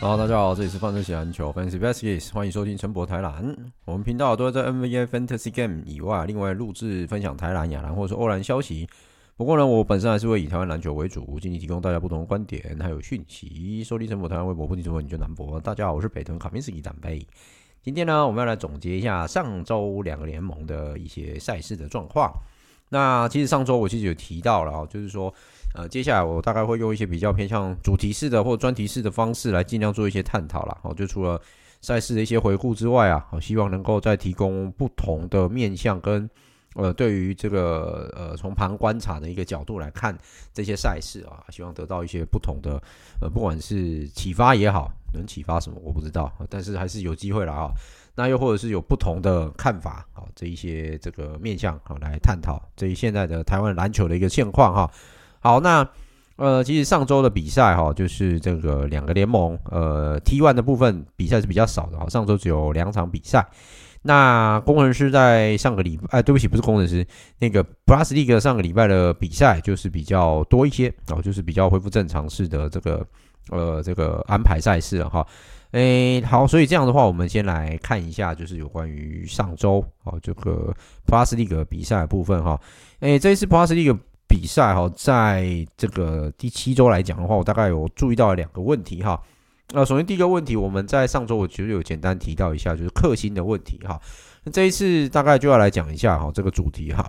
[0.00, 3.52] 好，大家好，这里是范特西篮球 Fantasy b a s k e t 欢迎收听陈博台篮。
[3.84, 8.88] 我们频道都会在 NBA Fantasy Game 以外，另外录制分享台篮、亚篮或者是欧篮消息。
[9.36, 13.82] 不过呢，我本身还是会以台湾篮球为主，尽力提供大家不同的观点还有讯息。
[13.82, 15.58] 收听陈博台湾微博不听中文你就难博。
[15.58, 17.26] 大家好，我是北屯卡宾斯基长辈。
[17.82, 22.32] 今天呢，我们要来总结一下上周两个联盟的一些赛事的状况。
[22.88, 25.34] 那其实上周我其实有提到了啊，就是说。
[25.74, 30.76] 呃，接下来我大概会用一些比较偏向主题式的或专题式的方式来尽量做一些探讨啦。
[30.82, 31.40] 好，就除了
[31.80, 36.28] 赛事的一些回顾之外啊，好，希望能够再提供不同的面向跟
[36.74, 40.16] 呃，对于这个呃从旁观察的一个角度来看
[40.52, 42.82] 这些赛事啊，希望得到一些不同的
[43.20, 47.70] 呃，不管是启发也好，能启发什么我不知道，但是还是有机会了啊。
[48.14, 54.90] 那又或者是有不同的看法啊，这一些这个面向啊来探讨这一现在的台湾篮球的一个现况哈。
[55.40, 55.88] 好，那
[56.36, 63.46] 呃，其实上周的比赛哈，就是这个两个联盟，呃，T One 的部分比赛是比较少的哈，上周只有两场比赛。
[64.02, 67.04] 那工程师在上个礼拜，哎，对不起，不是工程师，
[67.40, 73.04] 那个 Plus League 上个礼拜的比赛就是比较多一些哦，就是比较恢复正常式的这个
[73.50, 75.26] 呃这个安排赛事了哈。
[75.72, 80.72] 诶，好，所以这样的话，我们先来看一下，就是有关于上周哦这个
[81.04, 82.58] Plus League 比赛的部分哈。
[83.00, 83.98] 诶，这一次 Plus League
[84.28, 89.18] 比赛哈，在这个第七周来讲的话，我大概有注意到两个问题哈。
[89.72, 93.98] 那首先第一个问题，我们在上周我其实有简单提到一下，就是克星的问题哈。
[94.44, 97.02] 那这一次大概就要来讲一下哈，这个主题哈，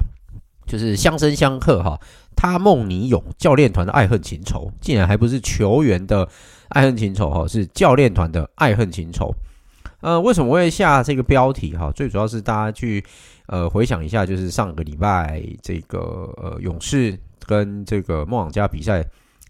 [0.66, 2.00] 就是相生相克哈。
[2.36, 6.28] 他梦你勇教练团的爱恨情仇，竟然还不是球员的
[6.70, 9.36] 爱恨情仇哈，是教练团的爱恨情仇。
[10.00, 11.92] 呃，为什么会下这个标题哈？
[11.92, 13.04] 最主要是大家去。
[13.52, 17.18] 呃，回想一下，就是上个礼拜这个呃勇士
[17.48, 19.04] 跟这个梦想家比赛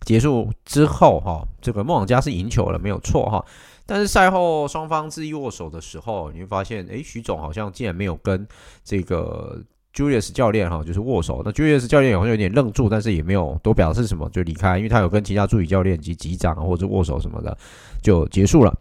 [0.05, 3.43] 结束之后，哈，这个梦想家是赢球了，没有错哈。
[3.85, 8.47] 但是赛后双方致意握手的时候，你会发现，诶，许总好像竟然没有跟
[8.85, 9.61] 这个
[9.93, 11.41] Julius 教练哈，就是握手。
[11.43, 17.57] 那 Julius 教练好像有点愣住，但是也没有多表示什么，就离开，因为他有跟其他助理教练及级长或者握手什么的，
[18.01, 18.73] 就结束了。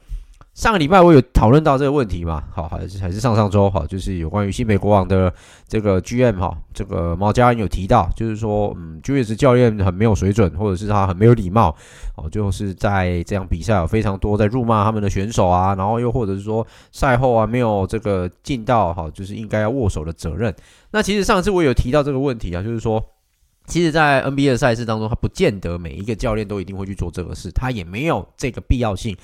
[0.58, 2.42] 上个礼拜我有讨论到这个问题嘛？
[2.52, 5.32] 好，还是还是上上周好，就是有关于新北国王的
[5.68, 11.72] 这个 GM 哈，这个毛家恩有提到，就是说，嗯，Julius 教练很没有水准，或者是他很没有礼貌
[12.16, 20.52] 哦，就是在这样比赛有非常多在辱骂他们的选手啊，然后又或者是说赛后啊没有这个尽到哈，就是应该要握手的责任。
[20.90, 23.00] 那其实上次我有提到这个问题啊，就是说，
[23.68, 29.16] 其实，在 NBA 的赛事当中，他不见得每一个教练都一定会去做这个事，他也没有这个必要性。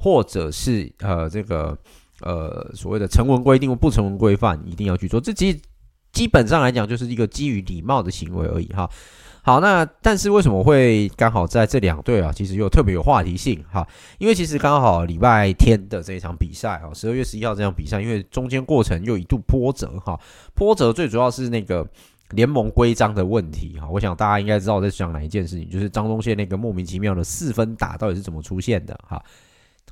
[0.00, 1.76] 或者是呃这个
[2.22, 5.60] 呃所谓的成文规定或不成文规范一定要去做，这基
[6.10, 8.90] 基本上来讲就是一个基于礼貌的行为而已哈。
[9.42, 13.86] 好，那但是为什么会刚好在这两队啊，其实又特别有话题性哈？
[14.18, 20.20] 因为其实刚好礼拜天的这一场比赛啊，十二月十一号这场比赛，因为中间过程又一度波折哈，
[20.54, 21.88] 波折最主要是那个
[22.32, 23.88] 联盟规章的问题哈。
[23.88, 29.22] 我想大家应该知道我在讲哪一件事情，就是张东宪那个莫名其妙的四分打到底是怎么出现的哈。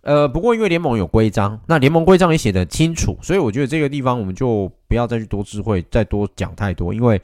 [0.09, 7.21] 呃，不过因为联盟有规章，那联盟规章也写得清楚，所以我觉得这个地方我们就不要再去多智慧，再多讲太多，因为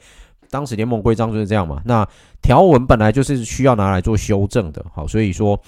[0.51, 1.81] 当时联盟规章就是这样嘛。
[1.83, 2.07] 那
[2.43, 5.59] 条文本来就是需要拿来做修正的，好，所以说，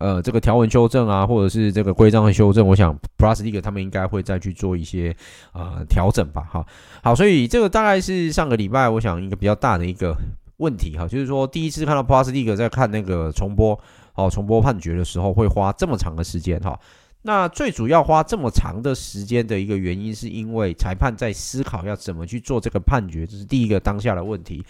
[0.00, 5.16] 呃，这个条文修正啊，或者是这个规章的修正，我想 Plus League 他们应该会再去做一些
[5.54, 6.66] 呃调整吧，哈。
[7.02, 10.14] 好，所以这个大概是上个礼拜我想一个比较大的一个
[10.58, 13.80] 问题哈，就是说第一次看到 Plus League 在看那个重播
[14.16, 16.78] 哦，重播判决的时候会花这么长的时间哈。
[17.22, 24.64] 那最主要花这么长的时间的一个原因，是因为裁判在思考要怎么去做这个判决，这是第一个当下的问题。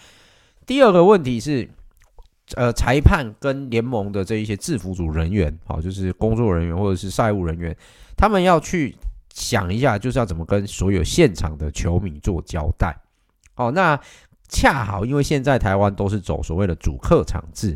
[0.65, 1.69] 第二个问题是，
[2.55, 7.75] 呃，裁判跟联盟的这一些制服组人员，好，就是工作人员或者是赛务人员，
[8.15, 8.95] 他们要去
[9.33, 12.95] 想一下，就是要怎么跟所有现场的球迷做交代。
[13.55, 13.99] 哦，那。
[14.49, 17.75] 恰好，因为现在台湾都是走所谓的主客场制，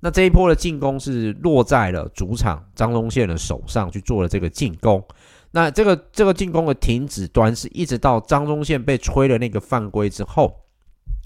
[0.00, 5.04] 那这一波的进攻是落在了主场张宗宪的手上去做了这个进攻。
[5.52, 10.60] 那这个这个进攻的停止端是一直到张宗宪被吹了那个犯规之后，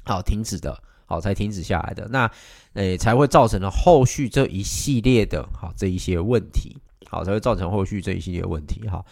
[0.05, 0.77] 好停止的，
[1.07, 2.09] 好才停止下来的。
[2.11, 2.31] 那
[2.73, 6.77] 诶才会造成了后续这一系列的好这一些问题，
[7.09, 9.05] 好才会造成后续这一系列问题哈。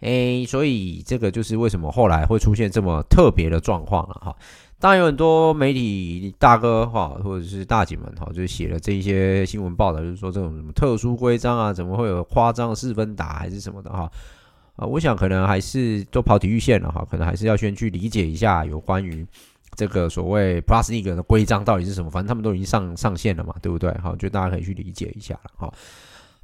[0.00, 4.36] 诶，所以这个就是为什么后来会出现这么特别的状况了哈。
[4.78, 14.10] 当然有很多媒体大哥哈，或者是大姐们哈，就写了这一些新闻报道，就是说这种什么特殊规章啊，怎么会有夸张四分打还是什么的哈
[14.76, 14.86] 啊？
[14.86, 19.26] 我想可能还是都跑体育线了哈，可能还是要先去理解一下有关于
[19.74, 22.10] 这个所谓 Plus League 的规章到底是什么。
[22.10, 23.90] 反正他们都已经上上线了嘛，对不对？
[24.02, 25.72] 好，就大家可以去理解一下了哈。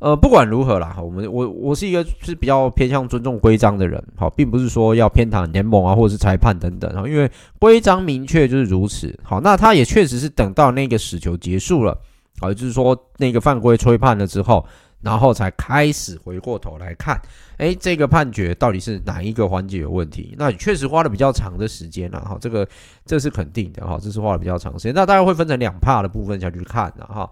[0.03, 11.97] 呃，不管如何啦，哈我们我我是一个是比较偏向尊重规章的人，好，并不是说要偏袒联盟啊，或者是裁判等等，哈因为规章明确就是如此，好，那他也确实是等到那个死球结束了，
[12.41, 14.67] 好，也就是说那个犯规吹判了之后，
[15.03, 17.17] 然后才开始回过头来看，
[17.59, 20.35] 诶，这个判决到底是哪一个环节有问题？
[20.37, 22.67] 那确实花了比较长的时间了，哈，这个
[23.07, 27.31] 这是肯定的，哈，这是花了比较长时间，那大概会分成两 part 的部分下去看的，哈。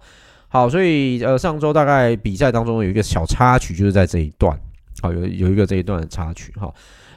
[0.53, 4.59] 好，所以呃，上周大概比赛当中有一个小插曲，就是在这一段，
[5.01, 6.69] 好，有有一个这一段的插曲，哈。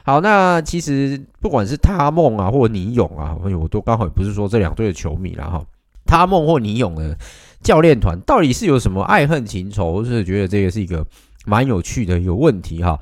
[0.05, 5.61] 好，那其实不管是他梦啊，或尼勇啊，我都刚好也不是说这两队的球迷啦，哈。
[6.05, 7.17] 他梦或尼勇的
[7.61, 10.05] 教练团到底是有什么爱恨情仇？
[10.05, 11.05] 是觉得这个是一个
[11.45, 12.97] 蛮有趣的一个问题，哈。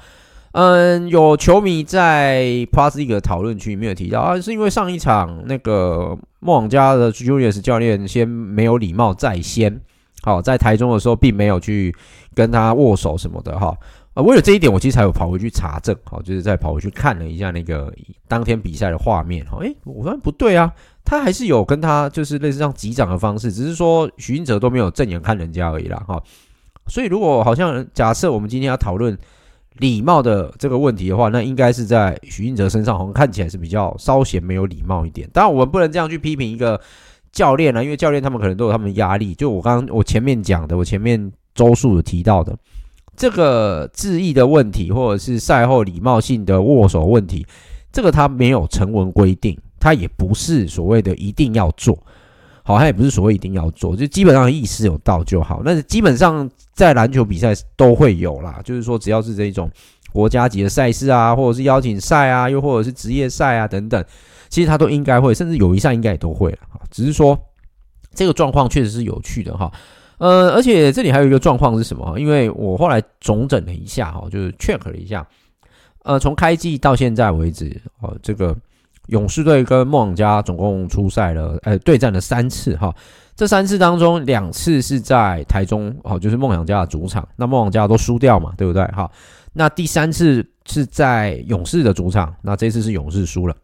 [0.53, 9.79] 嗯，有球迷在 Plus 一个讨论区里面有提到啊，是因为上一场那个梦想家的 Julius 教练先没有礼貌在先。
[10.23, 11.93] 好，在台中的时候，并没有去
[12.33, 13.77] 跟他握手什么的哈。
[14.13, 17.91] 啊，为了这一点，我其实才有跑回去查证，好，就是再跑回去看了一下那个
[18.27, 19.45] 当天比赛的画面。
[19.47, 20.71] 哈，诶，我发现不对啊，
[21.03, 26.01] 他还是有跟他就是类似像击掌的方式，只是说许晋哲都没有正眼看人家而已啦。
[26.07, 26.21] 哈，
[26.87, 29.17] 所以如果好像假设我们今天要讨论
[29.79, 35.27] 礼貌的这个问题的话，那应该是在许晋哲身上，好像看起来是比较稍显没有礼貌一点。
[35.33, 36.79] 当然，我们不能这样去批评一个。
[37.33, 39.33] 教练啊，因为教练他们可能都有他们压力。
[39.33, 42.55] 就我刚刚我前面讲的，我前面周数有提到的
[43.17, 47.45] 这个致意的问题，或者是赛后礼貌性的握手问题，
[47.91, 51.97] 这个他没有成文规定，他也不是所谓的一定要做，
[52.63, 55.61] 好，他也不是所谓一定要做，就基本上意思有到就好。
[55.65, 59.69] 那基本上在篮球比赛都会有啦，就是说只要是这种
[60.11, 64.03] 国家级的赛事啊，或者是邀请赛啊，又或者是职业赛啊等等。
[64.53, 66.59] 其实他都应该会，甚至友谊赛应该也都会了。
[66.91, 67.35] 只是说
[68.13, 69.71] 这个状况确实是有趣的哈。
[70.19, 72.19] 呃，而且这里还有一个状况是什么？
[72.19, 75.27] 因为我后来总整了一下哈，就是 check 了一下，
[76.03, 78.55] 呃，从开季到现在为止，哦，这个
[79.07, 82.93] 勇士队跟梦想家总共出赛了，呃，对战了三次哈。
[83.35, 88.85] 这三次当中，两次是在台中，哦，就是梦想家的主场，那梦想家都输掉嘛，对不对？
[88.89, 89.09] 哈，
[89.51, 93.55] 那第三次是在勇士的主场，那这次是勇士输了。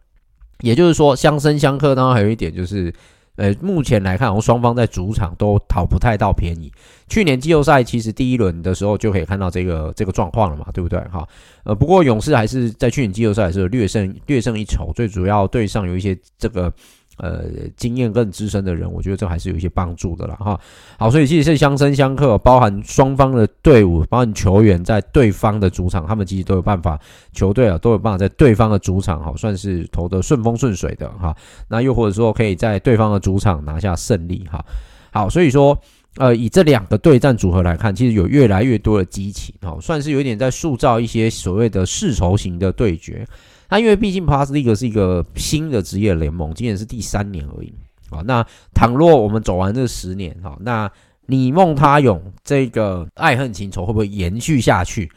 [0.60, 1.94] 也就是说，相生相克。
[1.94, 2.92] 当然，还有一点就是，
[3.36, 6.72] 呃，目前来看，我们双方在主场都讨不太到便宜。
[7.08, 10.98] 去年季后赛其实第一轮的时候就可以看到这个这个状况了嘛，对不对？
[11.10, 11.26] 哈，
[11.64, 16.72] 呃，不过勇士还是在去年季后赛的时候略胜略胜一筹，最主要队上有一些这个。
[17.20, 17.44] 呃，
[17.76, 20.34] 经验更资深的人，我觉得这还是有一些帮助的啦。
[20.36, 20.58] 哈。
[20.98, 26.98] 好，所以其实是相生相克，包含双方的队伍，包含球员在对方的主场，他们其实都有办法，
[27.32, 31.36] 球队啊都有办法在对方的主场，好算是投得顺风顺水的哈。
[31.68, 34.64] 那又或者说可以在对方的主场拿下胜利哈。
[35.12, 35.78] 好，所以说
[36.16, 43.26] 呃，以这两个对战组合来看，其实有越来越多的激情，哈，算是有一点在塑造一些所谓的世仇型的对决。
[43.70, 47.72] 那因为毕竟 Plus League 是一个新的职业联盟，今年是第三年而已
[48.10, 48.20] 啊。
[48.24, 50.90] 那倘若我们走完这十年哈，那
[51.26, 55.08] 你梦他勇这个爱恨情仇会不会延续下去？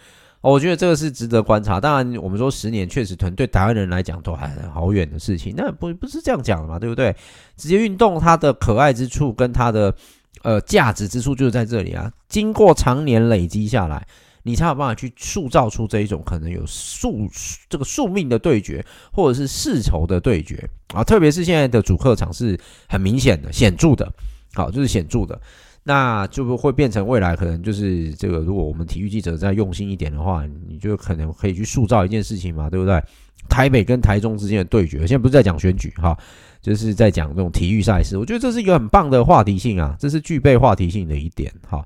[0.41, 1.79] 我觉得这个是值得观察。
[1.79, 7.15] 当然，我们说十年确实团对台湾人来讲都还好远的事情，那不不是这样讲的嘛，对不对？
[7.57, 9.95] 职业运动它的可爱之处跟它的
[10.43, 12.11] 呃价值之处就是在这里啊。
[12.27, 14.05] 经过长年累积下来。
[14.43, 17.27] 你才有办法去塑造出这一种可能有宿
[17.69, 21.03] 这个宿命的对决，或者是世仇的对决啊。
[21.03, 24.11] 特别是现在的主客场是很明显的、显著的，
[24.53, 25.39] 好，就是显著的，
[25.83, 33.01] 那就会变成未来可能就是这个，如果我们体育记者再用心一点的话，你就可能可以去塑造一件事情嘛，对不对？
[33.49, 36.17] 台北跟台中之间的对决，现在不是在讲选举哈，
[36.61, 41.85] 就是在讲这种体育赛事，我觉得这是一个很棒的话题性啊，这是具备话题性的一点哈。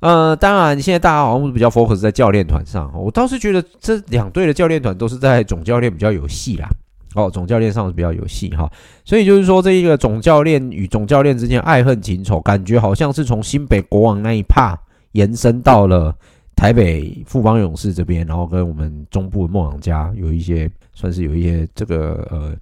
[0.00, 6.68] 呃，当然，现在大家好像比较 focus 在教练团上，我倒是觉得这两队的教练团都是在总教练比较有戏啦。
[7.14, 8.70] 哦，总教练上是比较有戏哈，
[9.04, 14.78] 所以就是说这一个总教练与总教练之间爱恨情仇，感觉好像是从新北国王那一趴
[15.12, 16.14] 延伸到了
[16.54, 22.54] 台北富邦勇士这边，然后跟我们中部的梦想家有一些算是有一些这个呃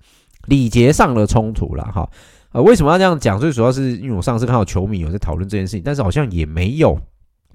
[0.46, 2.08] 礼节上的冲突了哈。
[2.52, 3.38] 呃，为什么要这样讲？
[3.38, 6.98] 最主要是因为我上次看到球迷有在讨论这件事情，但是好像也没有。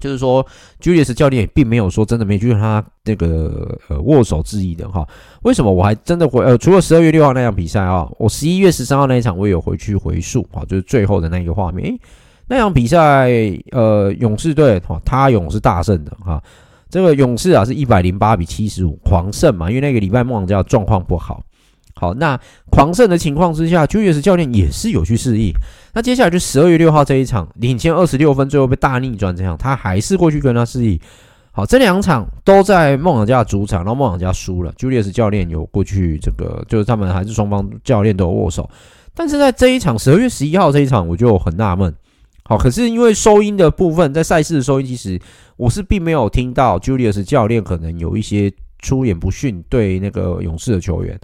[0.04, 0.46] 就是说
[0.82, 5.08] ，Julius 教练也并没有说真的没去跟他那个呃握手致意的哈。
[5.44, 11.90] 为什么我还真的回呃，除了十二月六号那场比赛啊，我十一月十三号那一场我也有回去回溯啊，就是最后的那个画面。
[11.90, 12.00] 诶，
[12.48, 13.32] 那场比赛
[13.72, 16.44] 呃，勇士队哈，他勇士大胜的哈。
[16.90, 21.42] 这个勇士啊是一百零八比七十五狂胜嘛，因为那个礼拜梦想家状况不好。
[21.96, 22.40] 好，那
[22.72, 25.54] 狂胜的情况之下，Julius 教练也是有去示意。
[25.94, 31.00] 那接下来就十二月六号这一场，领先二十六分，最后被大逆转这样，他还是过去跟他示意。
[31.52, 34.74] 好，这两场都在梦想家主场，然后梦想家输了。
[34.74, 38.68] Julius 教练有过去这个，就是他们还是双方教练都有握手。
[39.14, 41.94] 但是在这一场十二月十一号这一场，我就很纳闷。
[42.44, 45.22] 好，可是因为收音的部分，在赛事的收音，其实
[45.56, 51.18] 我是并没有听到 Julius 教练可能有一些出言不逊对那个勇士的球员。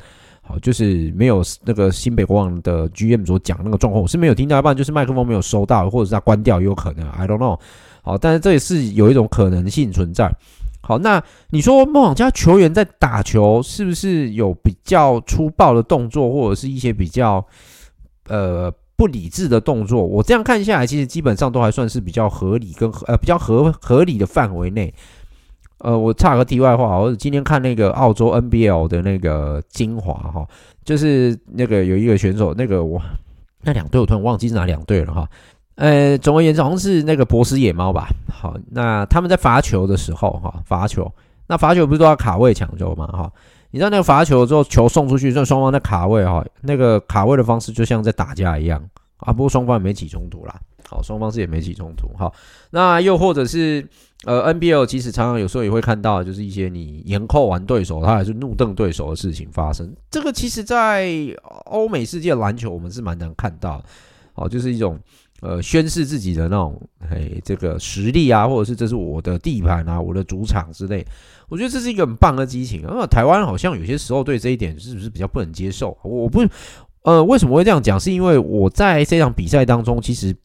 [0.49, 7.59] 好，就是没有那个新北国王的 GM 所讲那个状况，我是没有听到，一半就是麦克风没有收到，或者是他关掉也有可能，I don't know。
[8.01, 10.33] 好，但是这也是有一种可能性存在。
[10.81, 17.45] 好，那你说梦想家球员在打球是不是有比较粗暴的动作，或者是一些比较
[18.27, 20.03] 呃不理智的动作？
[20.03, 24.91] 我这样看下来，其实基本上都还算是比较合理跟呃比较合合理的范围内。
[25.79, 30.47] 呃，我插个题外话，我今天看那个澳洲 NBL 的那个精华哈，
[30.83, 33.01] 就是那个有一个选手，那个我
[33.61, 35.27] 那两队我突然忘记是哪两队了哈。
[35.75, 38.09] 呃，总而言之，好像是那个博斯野猫吧。
[38.29, 41.09] 好，那他们在罚球的时候哈，罚球，
[41.47, 43.07] 那罚球不是都要卡位抢球吗？
[43.07, 43.31] 哈，
[43.71, 48.83] 你知道那个罚球之后球送出去，这双方在卡位哈，那个卡位的方式就像在打架一样
[49.19, 49.31] 啊。
[49.31, 50.59] 不过双方也没起冲突啦，
[50.89, 52.07] 好，双方是也没起冲突。
[52.17, 52.33] 好，
[52.71, 53.87] 那又或者是。
[54.25, 59.89] 呃，NBL 其实常常有时候也会看到，就是一些你严扣完对手，他还是怒瞪对手的事情发生。
[60.11, 61.09] 这个其实，在
[61.67, 63.81] 欧美世界篮球，我们是蛮难看到
[64.33, 64.45] 好。
[64.45, 64.99] 就是一种
[65.39, 71.07] 呃宣示自己的那种，嘿，这个实力啊，或者是这是我的地盘啊，我的主场之类。
[71.47, 72.83] 我觉得这是一个很棒的激情。
[72.85, 75.97] 那台湾好像有些时候对这一点是不是比较不能接受？
[76.03, 76.43] 我不，
[77.03, 77.97] 呃，为什么会这样讲？
[77.97, 80.35] 是因为我在这场比赛当中，其实，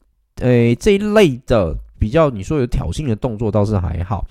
[0.41, 1.77] 呃，这一类的。
[1.97, 4.23] 比较你说有挑衅的动作倒是还好，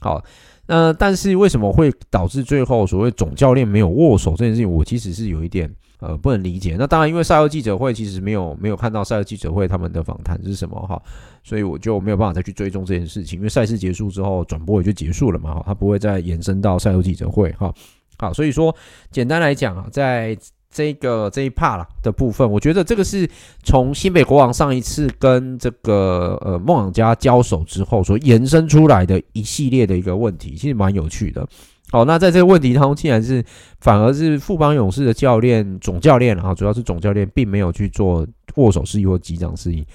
[0.00, 0.22] 好，
[0.66, 6.74] 那但是为什么会导致最后所谓总教练没有握手这件事情，我其实是有一点呃不能理解。
[6.76, 11.00] 那当然，因为赛后记者会其实没有没有看到赛后记者会他们的访谈是什么哈，
[11.44, 13.38] 所以我就没有办法再去追踪这件事情。
[13.38, 17.72] 因为赛事结束之后转播也就结束了嘛，哈，它不会再延伸到赛后记者会哈。
[18.18, 18.74] 好，所以说
[19.12, 20.36] 简单来讲啊，在。
[20.72, 23.28] 这个这一 part 啦的部分，我觉得这个是
[23.62, 31.46] 从新北国王上一次跟这个呃梦想家交手之后所延伸出来的一系列的一个问题，其实蛮有趣的。
[31.90, 33.44] 好，那在这个问题当中，竟然是
[33.80, 39.86] 反而是富邦勇士的教练总教练啊，主要是总教练并没有去做握手示意或击掌示意。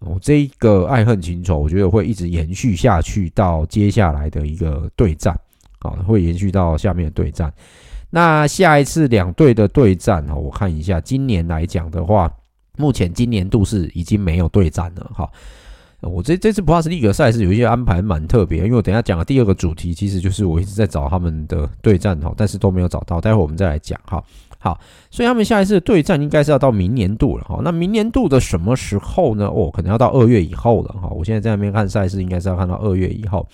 [0.00, 5.38] 哦，这一个爱恨情仇，我觉得会一直延续下去到接下来的一个对战，
[5.78, 7.52] 好，会延续到下面的对战。
[8.10, 12.30] 那下一次两队的对战哈，我看一下，今年来讲的话，
[12.76, 15.30] 目前今年度是已经没有对战了哈。
[16.00, 24.22] 我这这次不怕是利格赛事有一些安排蛮特别，因为我等下讲的第二个主题其实就是我一直在找他们的对战哈，但是都没有找到，待会我们再来讲哈。
[24.60, 27.60] 好，所以他们下一次的对战应该是要到明年度了哈。
[27.62, 29.46] 那明年度的什么时候呢？
[29.48, 31.08] 哦，可能要到二月以后了哈。
[31.08, 33.46] 我现在在那边看赛事，应该是要看到二月以后。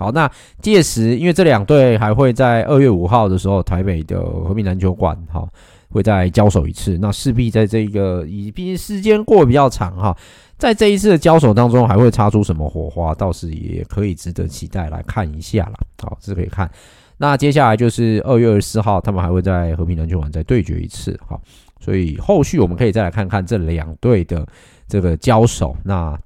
[0.00, 0.26] 好，那
[0.62, 5.46] 届时，因为这两队还会在二月五号的时候，台北的和平篮球馆，哈，
[5.90, 6.96] 会再交手一次。
[6.96, 10.16] 那势必在这个，以毕竟时间过得比较长，哈，
[10.56, 15.74] 在这一次的交手当中，还会擦出什么火花，倒是也可以值得期待来看一下啦。
[16.02, 16.70] 好，这可以看。
[17.18, 21.38] 那接下来就是二月二十四号，他们还会在和平篮球馆再对决一次，哈。
[21.78, 24.46] 所以后续我们可以再来看看这两队的
[24.88, 25.76] 这个交手。
[25.84, 26.18] 那。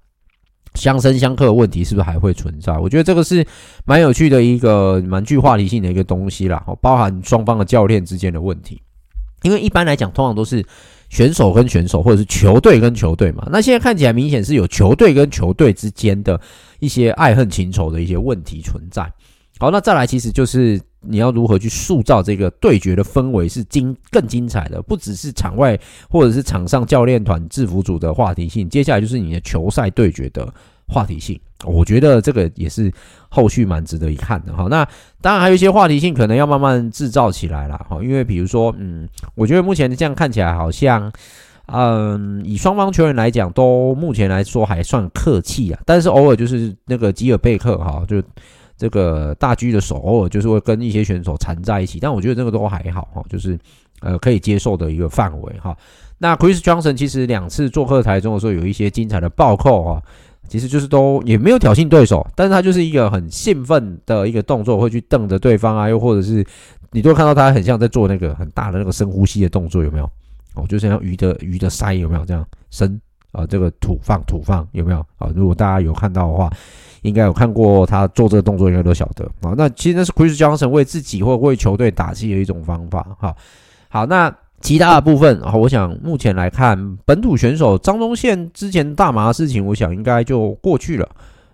[0.75, 2.77] 相生相克的问题是不是还会存在？
[2.79, 3.47] 我觉得这个是
[3.85, 8.81] 蛮有趣的一个蛮具话题性的一个东西啦，包含双方的教练之间的问题。
[9.43, 10.65] 因为一般来讲，通常都是
[11.11, 13.47] 选手跟选手，或者是球队跟球队嘛。
[13.53, 16.41] 那现在看起来明显是有球队跟球队之间的
[16.81, 19.03] 一些爱恨情仇的一些问题存在。
[19.59, 30.53] 好，那再来其实就是你要如何去塑造这个对决的氛围是精更精彩的，不只是场外或者是场上教练团制服组的话题性，接下来就是你的球赛对决的
[30.87, 31.39] 话题性。
[31.65, 32.93] 我觉得这个也是
[33.29, 34.67] 后续蛮值得一看的哈。
[34.69, 34.87] 那
[35.21, 37.79] 当然还有一些话题性可能要慢慢制造起来了。
[37.89, 41.11] 哈，因为比如说，嗯，我觉得目前这样看起来好像，
[41.67, 48.23] 嗯，以双方球员来讲，都目前来说还算客气啊，但是偶尔就是那个吉尔贝克哈，就。
[48.77, 53.59] 这个大 G 的手偶尔就是会跟一些选手缠在一起，但我觉得这个都还好哈，就是
[54.01, 55.77] 呃可以接受的一个范围哈。
[56.19, 60.03] 那 Chris Johnson 其实两次做客台中的时候有一些精彩的暴扣哈，
[60.49, 66.45] 其实就是都也没有挑衅对手，但是他就是一个很兴奋的一个动作，会去瞪着对方啊，又或者是
[66.91, 70.11] 你都会看到他很像在做那个很大的那个深呼吸的动作，有没有？
[70.55, 73.01] 哦，就像鱼的鱼的鳃有没有这样深
[73.33, 73.47] 啊？
[73.47, 75.31] 这个吐放吐放有没有啊？
[75.35, 76.51] 如果大家有看到的话。
[77.05, 79.55] 应该有看过他做这个动作，应该都晓得啊。
[79.57, 83.07] 那其实那是 Chris Johnson 为自己或为球队打气的一种方法。
[83.21, 83.37] 哈，
[83.91, 91.07] 好，那其他的部分啊，我想目前来看，本土选手张宗宪之前大麻的事情，我想应该就过去了。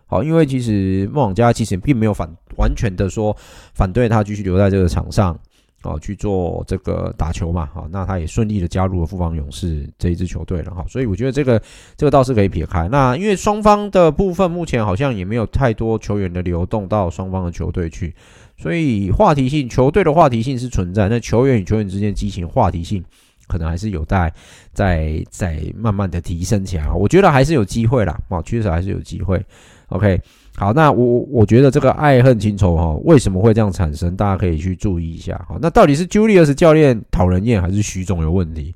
[0.06, 3.36] 好，因为其实梦想家其实并没有反完全的说
[3.74, 5.36] 反对他继续留在这个场上。
[5.82, 11.60] 哦，去做这个打球嘛，好，那他也顺利的加入了富邦勇士这一支球队了哈，所以我觉得这个
[11.96, 12.86] 这个倒是可以撇开。
[12.88, 18.14] 那因为双方的部分目前好像也没有太多球员的流动到双方的球队去，
[18.58, 23.02] 所以话题性球队的话题性是存在，那球员与球员之间激情话题性
[23.46, 24.30] 可能还是有待
[24.74, 26.90] 再再慢慢的提升起来。
[26.92, 29.42] 我觉得还是有机会啦，啊，确实还是有机会。
[29.88, 30.20] OK。
[30.60, 34.14] 好，那我我觉得这个爱恨情仇哈，为什么会这样产生？
[34.14, 35.42] 大家可以去注意一下。
[35.48, 38.74] 好，那到底是 Julius 教练讨人厌，还是徐总有问题？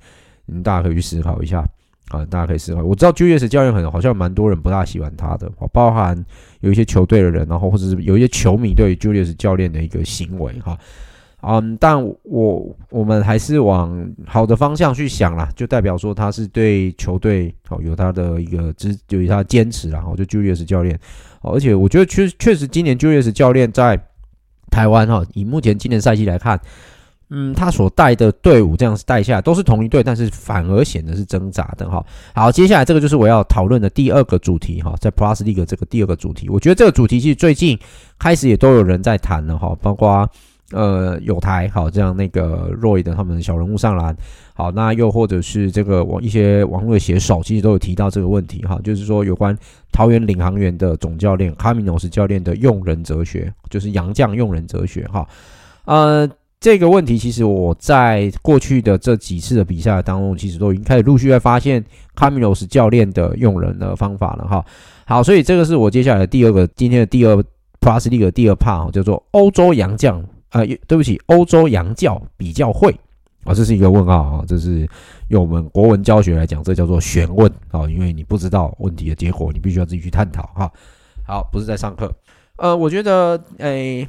[0.49, 1.63] 嗯，大家可以去思考一下。
[2.09, 2.83] 啊，大家可以思考。
[2.83, 6.17] 我知道 Julius 教练很好像蛮多人不大喜欢他的，包含
[6.61, 10.79] 有一些球队的人，然后或者是有一些球迷对 Julius 教练的一个行为哈。
[11.47, 20.03] 嗯，但我我们还是往好的方向去想啦，就代表说他是对球队好有他的一个支，有他的坚持啦。
[20.11, 20.99] 我就 Julius 教练。
[21.43, 24.01] 而且我觉得确确实，今年 Julius 教练在
[24.71, 26.59] 台湾哈，以目前今年赛季来看，
[27.29, 32.03] 嗯，他所带的队伍这样带下来都是同一队，但是反而显得是挣扎的哈。
[32.35, 37.79] 好，接下来这个就是我要讨论的第二个主题哈，在 Plus League 这个第二个主题，我觉得这个主题其实最近
[38.19, 40.27] 开始也都有人在谈了哈，包括。
[40.75, 44.17] 呃，有台好，这样那个 Roy 的他们小人物上篮，
[44.55, 49.57] 好，那又或者是这个网一些网络的写手，其实都有提到这个问题哈，就是说有关
[49.93, 55.25] 桃园领航员的总教练卡米诺斯教练的用人哲学，就是洋将用人哲学哈。
[55.85, 61.85] 呃，这个问题其实我在过去的这几次的比赛当中，其实都已经开始陆续在发现
[62.17, 64.65] 卡米诺斯教练的用人的方法了哈。
[65.07, 67.37] 好，所以这个是我接下来的第二个今天的第二
[67.81, 70.25] Plus League 的第二 part 叫做欧洲洋将。
[70.55, 72.95] 啊、呃，对不起，欧洲洋教比较会
[73.43, 74.89] 啊，这是一个问号啊，这是
[75.29, 80.73] 用我们国文教学来讲，这叫做选问啊，因为你不知道问题的结果，你必须要自己去探讨哈。
[81.27, 82.15] 好，不是在上课。
[82.57, 84.09] 呃，我觉得，诶，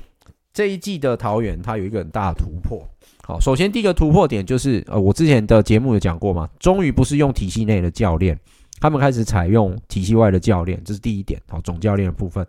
[0.54, 2.88] 这一季的桃园它有一个很大的突破。
[3.24, 8.40] 好，首先第一个突破点就是，呃，我之前的节目有讲过嘛，终于不是用体系内的教练，
[8.80, 11.42] 他们开始采用体系外的教练，这是第一点。
[11.50, 12.46] 好，总教练的部分，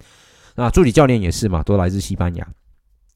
[0.55, 2.47] 那助理教练也是嘛，都来自西班牙。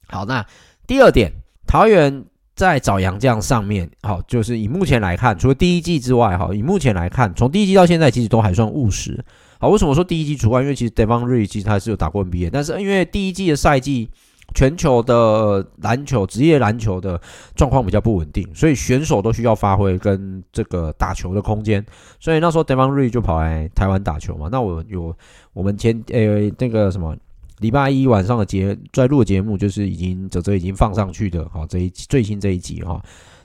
[0.08, 0.44] 好，那。
[0.90, 1.33] 第二点，
[1.68, 2.24] 桃园
[2.57, 9.24] 在找洋将上面，好，就是以目前来看，除了第一季之外，哈，以目前来看，从第一季到现在，其实都还算务实。
[9.61, 10.62] 好，为什么说第一季除外？
[10.62, 14.11] 因为其实 Devon r e e 其实他是有打过 NBA，但是因为第一季的赛季，
[14.53, 17.20] 全球的篮球职业篮球的
[17.55, 21.87] 状况比较不稳定，所以选手都需要发挥跟这个打球的空间，
[22.18, 24.48] 所以那时候 Devon r e e 就跑来台湾打球嘛。
[24.50, 25.16] 那我有
[25.53, 27.16] 我们前呃、那个什么。
[27.61, 33.03] 礼拜一晚上的节在录节目，就是已经泽泽已经放上去的，好，这一最新这一集哈。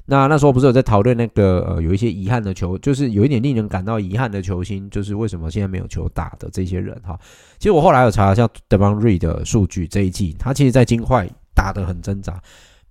[0.07, 7.19] 那那时候不是有在讨论那个呃有一些遗憾的球，就是有一点令人感到遗憾的球星，就是为什么现在没有球打的这些人哈。
[7.57, 12.39] 其实我后来有查了像 Devon r e 的数据，这一季他其实在金块打得很挣扎，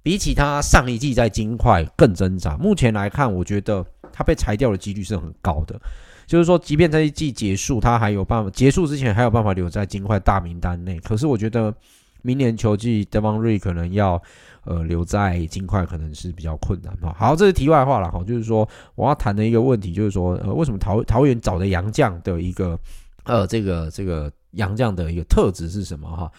[0.03, 2.57] 比起他上一季在金块更挣扎。
[2.57, 5.81] 目前来看，我觉得他被裁掉的几率是很高的。
[6.27, 10.99] 就是说，即便这一季结束，他还有办法结束之前还有办法留在金块大名单内。
[11.01, 11.75] 可是我觉得
[12.23, 14.21] 明年球季 d e v o n r e 可能要
[14.65, 17.15] 呃留在金块，可能是比较困难哈。
[17.19, 18.25] 好，这是题外话了哈。
[18.25, 22.79] 就是说，我要谈的一个问题，就是说，呃，为什么桃桃园找的杨将的一个
[23.25, 26.31] 呃，这个这个杨将的一个特质是什么哈？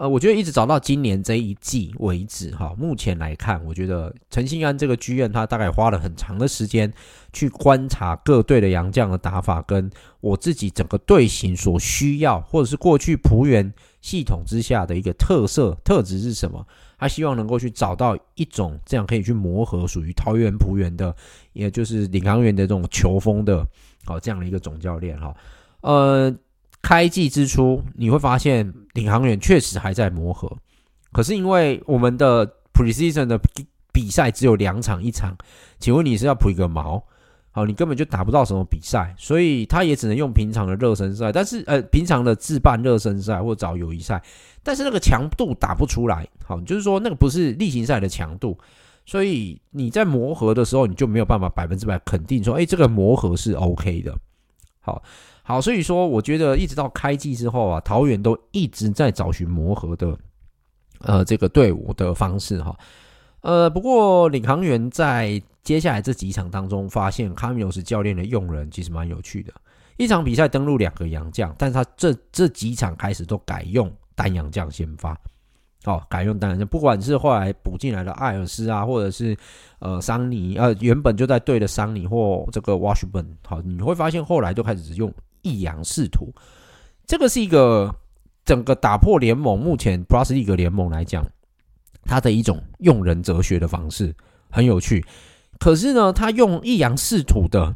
[0.00, 6.90] 呃，我觉得一直找到今年这一季为止哈，目前来看，我觉得陈信安这个剧院他大概花了很长的时间
[7.34, 9.90] 去观察各队的洋将的打法，跟
[10.22, 16.66] 我自己整个队形所需要，或者是过去璞园系统之下的一个特色特质是什么？
[16.98, 21.14] 他希望能够去找到一种这样可以去磨合属于桃园璞园的，
[21.52, 23.58] 也就是领航员的这种球风的，
[24.06, 25.36] 哦，这样的一个总教练哈，
[25.82, 26.34] 呃。
[26.82, 30.50] 开季之初，你会发现领航员确实还在磨合。
[31.12, 33.38] 可是因为我们的 preseason 的
[33.92, 35.36] 比赛只有两场一场，
[35.78, 37.02] 请问你是要补一个毛？
[37.52, 44.22] 好，你根本就打不到什么比赛，所以他也只能用平常的热身赛，但是呃，平常的自办热身赛或找友谊赛，
[44.62, 46.26] 但是那个强度打不出来。
[46.44, 48.56] 好，就是说那个不是例行赛的强度，
[49.04, 54.16] 所以你在磨合的时候，你就没有办法百分之百肯定说，哎，这个磨合是 OK 的。
[54.80, 55.02] 好。
[55.50, 60.16] 好，所以说我觉得一直到开季之后啊，桃园都一直在找寻磨合的，
[61.00, 62.72] 呃，这个队伍的方式哈。
[63.40, 69.52] 呃，不过领航员在接下来这几场当中，发现卡米罗斯教练的用人其实蛮有趣的。
[69.96, 75.18] 一场比赛登录两个洋将，但是他这这几场开始都改用单洋将先发，
[75.84, 79.36] 哦，改用单洋将，不管是后来补进来的艾尔斯啊，或者是
[79.80, 85.12] 呃桑尼，呃原本就在队的桑尼或这个 Washburn，好，你会发现后来都开始用。
[85.42, 86.32] 一洋四图，
[87.06, 87.94] 这个是一个
[88.44, 91.26] 整个打破联盟目前 Plus League 联盟来讲，
[92.04, 94.14] 它的一种用人哲学的方式，
[94.50, 95.04] 很有趣。
[95.58, 97.74] 可是呢，他用一洋四图的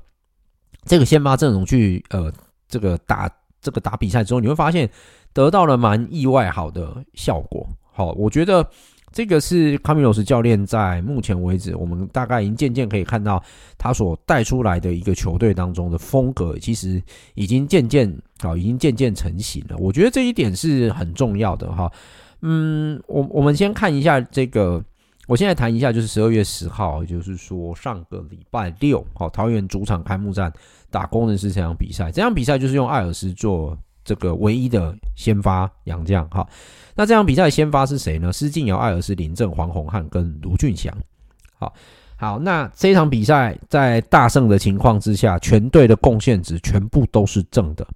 [0.84, 2.32] 这个先发阵容去呃
[2.68, 4.90] 这个打这个打比赛之后，你会发现
[5.32, 7.68] 得到了蛮意外好的效果。
[7.92, 8.68] 好，我觉得。
[9.14, 13.40] 这个是卡米罗斯教练在目前为止，我们大概已经渐渐可以看到
[13.78, 17.00] 他所带出来的一个球队当中的风格，其实
[17.34, 19.76] 已经渐渐啊，已经渐渐成型了。
[19.76, 21.88] 我觉得这一点是很重要的哈。
[22.42, 24.84] 嗯，我我们先看一下这个，
[25.28, 30.52] 我现在谈一下，就是十二月十号，也就是说上个礼拜六，好，桃园主场开幕战
[30.90, 33.78] 打工人是这场比赛，这场比赛就是用艾尔斯做。
[34.04, 36.46] 这个唯一的先发洋将哈，
[36.94, 38.32] 那这场比赛的先发是谁呢？
[38.32, 40.94] 施晋尧、艾尔斯、林正、黄宏汉跟卢俊祥。
[41.58, 41.72] 好，
[42.16, 47.86] 好，那这场比赛在大胜的情况之下，全队的贡献值全部都是正的，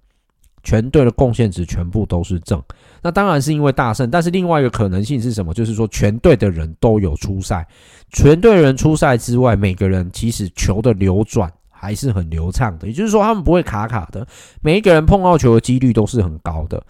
[0.63, 2.61] 全队的贡献值全部都是正。
[3.01, 5.53] 那当然是因为大胜，但是另外一个可能性是什么？
[5.53, 7.67] 就是说全队的人都有出赛，
[8.11, 11.51] 全队人出赛之外，每个人其实球的流转。
[11.79, 14.27] 还是很流畅的，也就是说他们不会卡卡的，
[14.61, 16.83] 每一个人碰到球的几率都是很高的。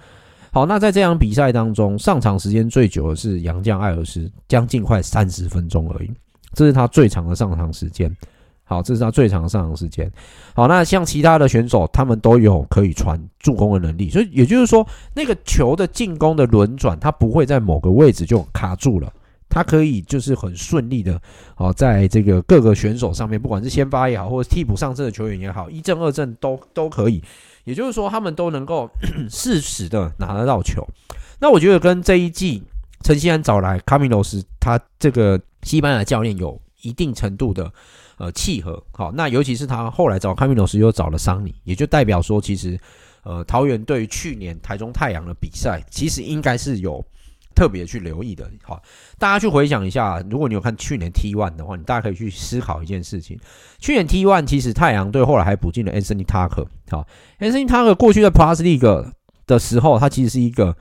[0.52, 6.12] 好，那在这场比赛当中，上场时间最久的是杨将艾尔斯，将近快三十分钟而已，
[6.54, 8.12] 这是他最长的上场时间。
[8.64, 10.12] 好，这是他最长的上场时间。
[10.56, 19.12] 好，那像其他的选手，他们都有可以传助攻的能力，所以也就是说，那个球的进攻的轮转，它不会在某个位置就卡住了。
[19.50, 21.20] 他可以就是很顺利的，
[21.58, 27.24] 哦，在这个各个选手上面，不管是先发也好，或者替补上阵的球员也好，一阵二阵都都可以。
[27.64, 28.90] 也就是说，他们都能够
[29.30, 30.88] 适时的拿得到球。
[31.40, 32.64] 那我觉得跟这一季
[33.04, 37.72] 陈锡安找来卡米罗斯，他这个西班牙教练有一定程度的
[38.18, 38.82] 呃契合。
[38.92, 42.80] 好，那尤其是他后来找卡米罗斯又找了桑尼，也就代表说，其实
[43.24, 47.04] 呃桃园对于去年台中太阳的比赛，其实应该是有。
[47.60, 48.82] 特别去留意的，好，
[49.18, 53.38] 大家去回想一下，如果你有看去年 T one 的话，你大家可以去思考一件事情。
[53.80, 57.06] 去年 T one 其实太阳队后来还补进了 Anthony Tucker，好
[57.38, 59.12] ，Anthony Tucker 过去在 Plus League
[59.46, 60.74] 的时候，他其实是一个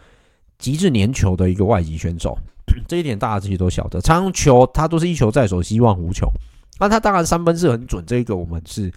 [0.56, 2.38] 极致粘球的一个外籍选手，
[2.86, 4.00] 这一点大家自己都晓得。
[4.00, 6.30] 长球他都是一球在手，希望无穷。
[6.78, 8.92] 那他当然三分是很准，这个我们是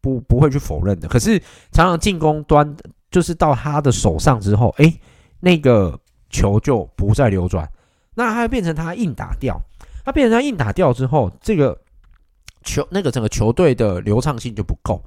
[0.00, 1.08] 不不会去否认的。
[1.08, 1.36] 可是
[1.72, 2.76] 常常进攻端
[3.10, 5.00] 就是到他的手上之后，诶，
[5.40, 5.98] 那个。
[6.34, 7.70] 球就不再流转，
[8.16, 9.56] 那它变成它硬打掉，
[10.04, 11.78] 它变成它硬打掉之后，这个
[12.64, 15.00] 球那个整个球队的流畅性就不够。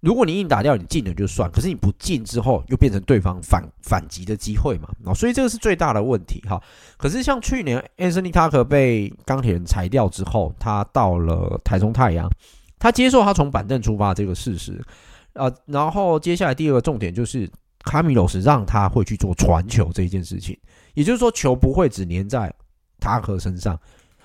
[0.00, 6.58] 如果你硬打掉，你进了就算，可是你不进之后，又变成对方反反击的机会嘛，哦所以这个是最大的问题哈。
[6.96, 12.30] 可是像去年 Anthony Tucker 被钢铁人裁掉之后，他到了台中太阳，
[12.78, 14.82] 他接受他从板凳出发这个事实
[15.34, 17.50] 啊，然后接下来第二个重点就是。
[17.84, 20.58] 卡米罗斯让他会去做传球这一件事情，
[20.94, 22.52] 也就是说球不会只粘在
[22.98, 23.78] 塔克身上。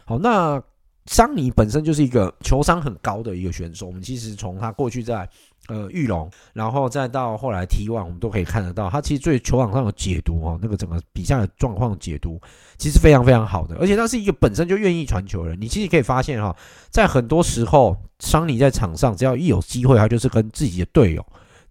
[0.06, 0.62] 好，那
[1.06, 3.88] 桑尼本身就是一个球商很高的一个选手。
[3.88, 5.28] 我们其实从他过去在
[5.67, 12.39] 呃玉龙，然后再到后来 T1，我们都可以看得到，他其实对球场上的解读哦，那个整个比赛的状况解读
[12.78, 13.76] 其实非常非常好的。
[13.78, 15.60] 而且他是一个本身就愿意传球的人。
[15.60, 16.56] 你其实可以发现哈，
[16.89, 21.26] 在很多时候，桑尼在场上只要一有机会，他就是跟自己的队友。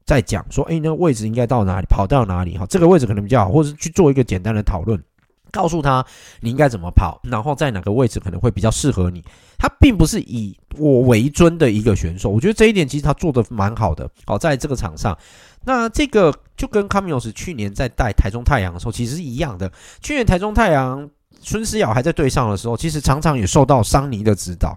[0.08, 4.98] 再讲说，哎，那个位置应该到哪里，跑到哪里哈，这个位置可能比较好，或者是去做一个简单的讨论，
[5.50, 6.02] 告诉他
[6.40, 9.22] 你应该怎么跑，然后在哪个位置可能会比较适合你。
[9.58, 14.08] 他并不是以我为尊的一个选手，我觉得这一点其实他做的蛮好的。
[14.24, 15.14] 好，在这个场上，
[15.66, 19.70] 那这个就跟卡米诺斯去年在带台中太阳的时候其实是一样的。
[20.00, 21.06] 去年台中太阳
[21.42, 24.74] 孙思尧还在队上的时候，其实常常也受到桑尼的指导。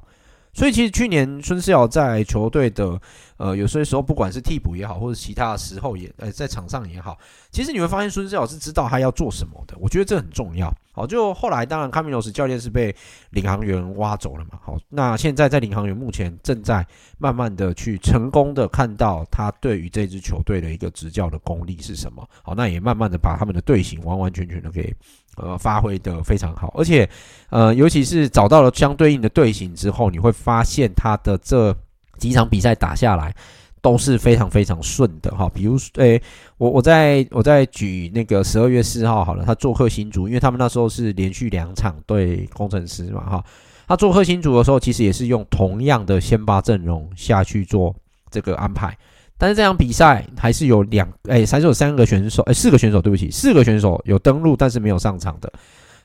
[0.54, 3.00] 所以其实去年孙思尧在球队的
[3.38, 7.18] 呃有些时候不管是替补也好，或者其他时候也呃在场上也好，
[7.52, 9.76] 其实你会发现孙思尧是知道他要做什么的。
[9.80, 10.72] 我觉得这很重要。
[10.94, 12.94] 好，就后来当然卡米诺斯教练是被
[13.30, 14.60] 领航员挖走了嘛。
[14.62, 16.86] 好，那现在在领航员目前正在
[17.18, 22.28] 慢慢的去成功的看到他对于这支球队的一个执教的功力是什么。
[22.44, 24.94] 好，那也慢慢的把他们的队形完完全全的给。
[25.38, 27.10] 呃，发挥得非常好，而且，
[27.50, 31.76] 呃，尤其是找到了相对应的队形之后，你会发现他的这
[32.18, 33.34] 几场比赛打下来
[33.82, 35.50] 都是非常非常顺的哈。
[35.54, 36.22] 比如，诶、
[36.58, 43.44] 我我在我在举那个十二月四号好了，他做客新竹，因为他们那时候是连续两场对工程师嘛哈。
[43.88, 47.96] 他做客新竹的时候，其实也是用同样的先发阵容下去做
[48.30, 48.96] 这个安排。
[49.42, 55.52] 但是这场比赛还是有两哎，还是有三个选手哎，四个选手，对不起，四个选手有登录，但是没有上场的。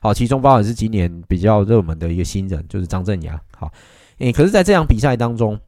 [0.00, 3.38] 好，其中包含是今年比较热门的一个新人，就是张镇衙。
[3.54, 3.70] 好，
[4.20, 5.60] 哎，可是在这场比赛当中，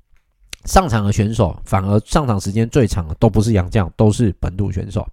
[0.64, 5.06] 上场的选手反而上场时间最长的都不是洋将，都是本土选手。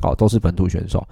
[0.00, 1.04] 好，都是本土选手。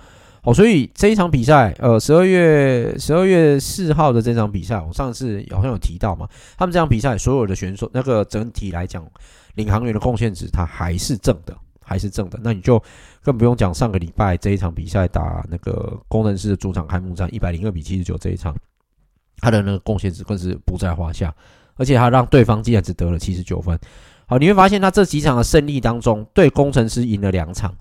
[0.42, 9.04] 好，所以这一场比赛，呃，十二月十二月四号的这场比赛，我上次好像有提到嘛，他们这场比赛所有的选手，那个整体来讲。
[9.56, 12.38] 领航员的贡献值，它还是正的，还是正的。
[12.42, 12.82] 那你就
[13.22, 18.54] 更不用讲上个礼拜这一场比赛打那个工程师的主场开幕战，一百零二比七十九这一场，
[19.38, 21.34] 他的那个贡献值更是不在话下。
[21.78, 23.78] 而且他让对方竟然只得了七十九分。
[24.26, 27.74] 好，你会发现他这几场的胜利当中，对工程师赢了两场。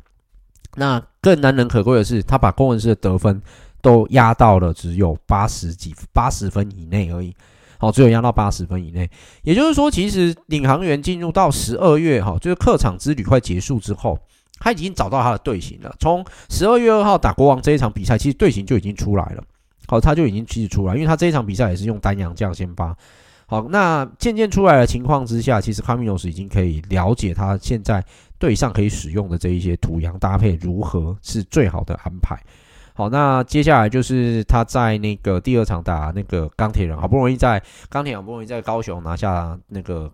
[0.75, 3.41] 那更难能可贵的是，他把工程师的得分
[3.81, 7.33] 都压到了只有八十几八十分以内而已。
[7.77, 9.09] 好，只有压到八十分以内，
[9.43, 14.17] 也就是说，其实领航员进入到十二月，哈，就是客场之旅快结束之后，
[14.59, 15.95] 他已经找到他的队形了。
[15.99, 19.43] 从十二月二号打国王这一场比赛，其实队形就已经出来了。
[19.87, 22.95] 好，他就已经其实出来，因为他这一场比赛也是用单洋将先发。
[23.47, 28.03] 好，那渐渐出来的情况之下，其实卡米诺斯已经可以了解他现在
[28.39, 32.35] 队上可以使用的这一些土洋搭配如何是最好的安排。
[32.97, 40.09] 好，那接下来就是他在那个第二场打那个钢铁人，好不容易在钢铁好不容易在高雄拿下那个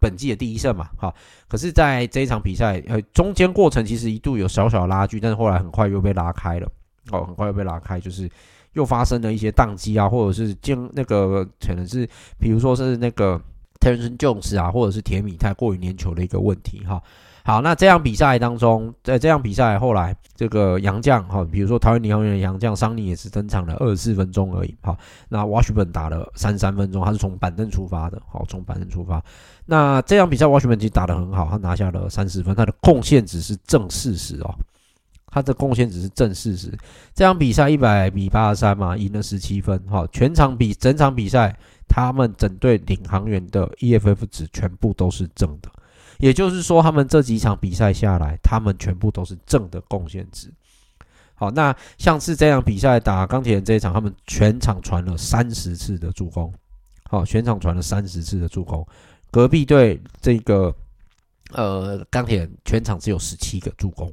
[0.00, 1.14] 本季的第一胜嘛，好，
[1.46, 6.68] 可是在这一场比赛，呃，中间过程其实一度有小小的拉锯，但是后来很快又被拉开了，
[7.12, 8.28] 哦，很快又被拉开，就是
[8.72, 12.04] 又发生了一些宕机啊，或者是经那个可能是，
[12.36, 13.40] 比如说是那个
[13.78, 17.00] Terrence Jones 啊，或者是铁米太过于粘球的一个问题，哈。
[17.48, 24.76] 好，那这样比赛当中，在这样比赛后来，这个杨将哈，比如说桃园领航员的洋将桑尼也是登场了二十四分钟而已。
[24.82, 24.94] 好，
[25.30, 28.20] 那 Washburn 打了三十三分钟，他是从板凳出发的。
[28.30, 29.24] 好，从板凳出发。
[29.64, 34.54] 那这场比赛 Washburn 其实打得很好，他拿下了三十分，他的贡献值是正四十哦，
[35.28, 36.70] 他的贡献值是正四十。
[37.14, 39.82] 这场比赛一百比八十三嘛，赢了十七分。
[39.88, 41.56] 哈，全场比整场比赛，
[41.88, 45.70] 他们整队领航员的 EFF 值全部都是正的。
[46.18, 50.52] 也就是说，他们这几场比赛下来，他们全部都是正的贡献值。
[51.34, 56.52] 好，那像是这样比赛打钢铁人这一场，他们全场传了三十次的助攻。
[57.08, 58.84] 好，全场传了三十次的助攻。
[59.30, 60.74] 隔壁队这个
[61.52, 64.12] 呃钢铁人全场只有十七个助攻。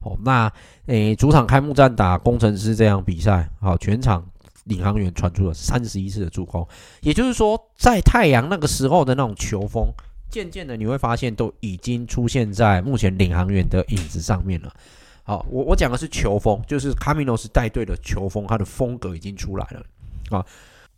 [0.00, 0.52] 好，那
[0.86, 4.26] 诶主场开幕战打工程师这样比赛，好，全场
[4.64, 6.66] 领航员传出了三十一次的助攻。
[7.02, 9.86] 也就是说，在太阳那个时候的那种球风。
[10.32, 14.72] 渐渐的，你会发现都已经出现在目前领航员的影子上面了。
[15.24, 19.84] 好，我我讲的是球风，就是卡米诺斯带队的球风，他的风格已经出来了。
[20.30, 20.44] 啊，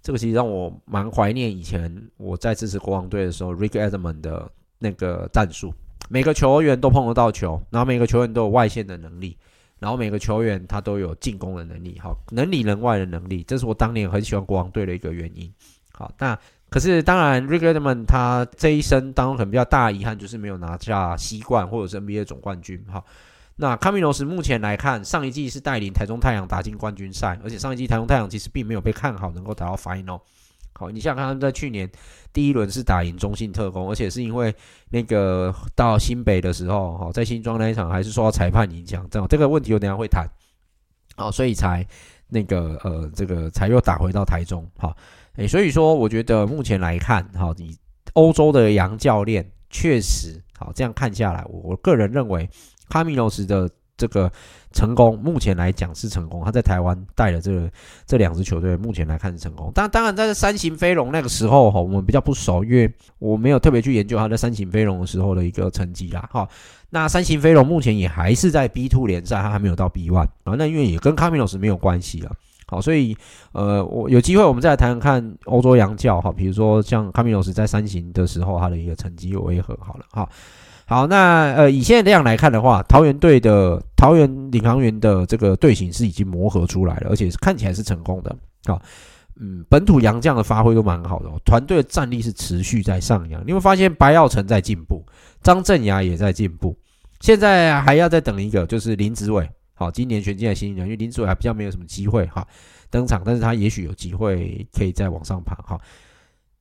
[0.00, 5.74] 这个其实让我蛮怀念以前我在支持国王队的时候，Rick Edelman 的那个战术。
[6.08, 9.36] 每个球员都碰得到球，然后每个球员都有外线的能力，
[9.80, 15.52] 然后每个球员他都有进攻的能力，好，能里能外的能力，这是我当年很喜欢国王队的一个原因。
[15.92, 16.38] 好，那。
[16.74, 22.84] 可是，当然，Rick Adelman 他这一生当中可能比较大遗憾就是没有拿下西冠或者是 NBA 总冠军。
[22.90, 23.00] 哈，
[23.54, 30.20] 那卡米诺斯目前来看，上一季是带领台中太阳打进冠军赛，而且上一季台中太阳其实并没有被看好能够打到 Final。
[30.72, 31.88] 好，你想想看，他们在去年
[32.32, 34.52] 第一轮是打赢中信特攻，而且是因为
[34.90, 40.26] 那个到新北的时候，哈，在新庄那一场还是受到裁判影响，这样这个问题我等下会谈。
[41.14, 41.86] 好，所以才
[42.26, 44.68] 那个呃，这个才又打回到台中。
[44.76, 44.92] 好。
[45.36, 47.76] 诶，所以说，我觉得目前来看，哈，你
[48.12, 52.48] 欧洲的洋教练确实好，这样看下来，我我个人认为
[52.88, 54.30] 卡米诺斯的这个
[54.70, 56.44] 成功，目前来讲是成功。
[56.44, 57.70] 他在台湾带了这个
[58.06, 59.72] 这两支球队，目前来看是成功。
[59.74, 66.28] 但当然，在三型飞龙那个时候哈，我们比较不熟，因为我没有特别去研究他在三型飞龙的时候的一个成绩啦。
[66.32, 66.48] 哈，
[66.90, 70.54] 那三型飞龙目前也还是在 B two 联赛，他还没有到 B one 啊。
[70.56, 72.32] 那因为也跟卡米诺斯没有关系了。
[72.74, 73.16] 好，所以
[73.52, 80.28] 呃，我有机会我们再来谈谈看欧洲洋教哈，比如说像卡米诺斯在三型的时候他的一个成绩为何好了哈。
[80.86, 88.36] 好，那呃，以现在这样来看的话，桃园队的桃园领航员的这个队形是已经磨合出来了，而且看起来是成功的。
[88.66, 88.82] 好，
[89.40, 93.40] 嗯，本土洋将的发挥都蛮好的，团队的战力是持续在上扬。
[93.46, 95.04] 你会发现白耀成在进步，
[95.42, 96.76] 张镇雅也在进步，
[97.20, 99.48] 现在还要再等一个，就是林子伟。
[99.74, 102.46] 好，今年全进来新人，因为林子伟还比较没有什么机会哈
[102.90, 105.80] 登场，但是他也许有机会可以再往上爬哈。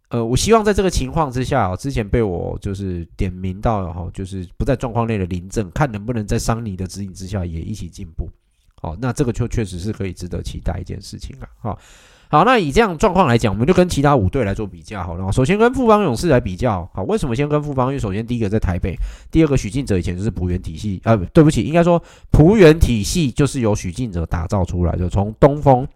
[0.10, 8.30] 呃，我希望在这个情况之下，之前被我就是点名到哈，就是不在状况内的林正，看能不能在桑尼的指引之下也一起进步。
[8.76, 11.48] 好，那这个就确实是可以值得期待一件事情了。
[11.60, 11.78] 哈，
[12.34, 15.32] 好，那以这样状况来讲，我们就跟其他五队来做比较好了。
[15.32, 17.90] 首先跟富邦勇士来比较，好，为什么先跟富邦？
[17.90, 18.96] 因为首先第一个在台北，
[19.30, 25.88] 第二个许晋哲以前就是璞园体系，呃，对不起，应该说璞园体系就是由许晋哲打造出来的，从东风，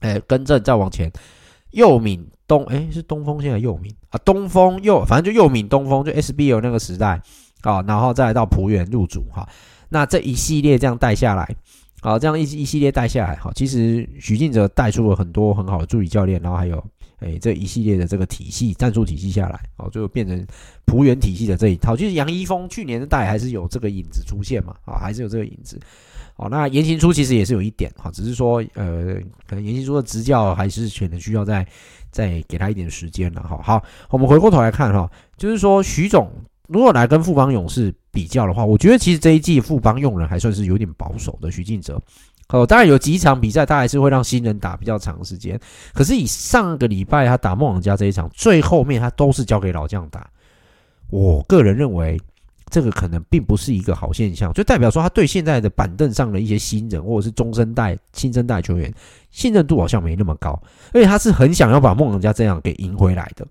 [0.00, 1.10] 哎，更正再往前，
[1.70, 7.18] 佑敏东，哎，是东风现在佑敏啊，东风佑，反正就佑敏东风，就 SBL 那个时代
[7.62, 9.48] 啊，然后再来到璞园入主哈，
[9.88, 11.56] 那这一系列这样带下来。
[12.02, 16.84] 好，这样一一系列带下来，好，其实许晋哲带出了很多很好的助理教练，然后还有，
[17.20, 20.44] 诶、这一系列的这个体系战术体系下来，好，就变成
[20.84, 21.96] 璞园体系的这一套。
[21.96, 25.78] 其实杨一峰去年的带还是有这个影子出现嘛，啊，还是有这个影子。
[26.34, 29.14] 好，那严行书其实也是有一点，哈，只是说，呃，
[29.46, 31.64] 可能严行书的执教还是可能需要再
[32.10, 33.60] 再给他一点时间了，哈。
[33.62, 36.28] 好，我们回过头来看，哈，就是说徐总。
[36.68, 41.50] 如果来跟富邦勇士比较的话，我觉得其实这一季富邦用人还算是有点保守的。
[41.50, 42.00] 许晋哲，
[42.50, 45.58] 哦，当然有几场比赛他还是会让新人打比较长时间，
[45.94, 50.28] 可是以上个礼拜他打梦想家这一场，最后面他都是交给老将打。
[51.08, 52.20] 我个人认为
[52.70, 58.92] 这个可能并不是一个好现象，就代表说他对现在的板凳上的一些新人或者是中生代、新生代球员
[59.30, 60.58] 信任度好像没那么高，
[60.92, 63.46] 而且他是很想要把梦想家这样给赢回来的。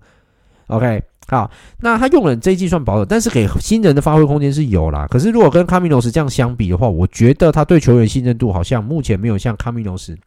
[0.71, 1.03] OK。
[1.27, 5.07] 好，那他用了这一季算保守，但是给新人的发挥空间是有啦。
[5.07, 10.17] 可是如果跟卡米诺斯这样相比的话，我觉得他对球员信任度好像目前没有像卡米诺斯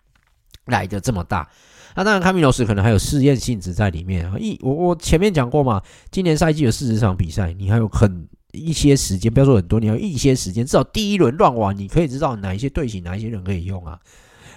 [0.67, 1.47] 来的这么大。
[1.95, 4.37] 那当然，卡米诺斯可能还有试验性质在里面啊。
[4.39, 13.99] 一我我前面讲过嘛，今年赛季有四十场比赛，你还有很一些时间，不要说很多，你还有一些时间，至少第一轮乱玩，你可以知道哪一些队形，哪一些人可以用啊。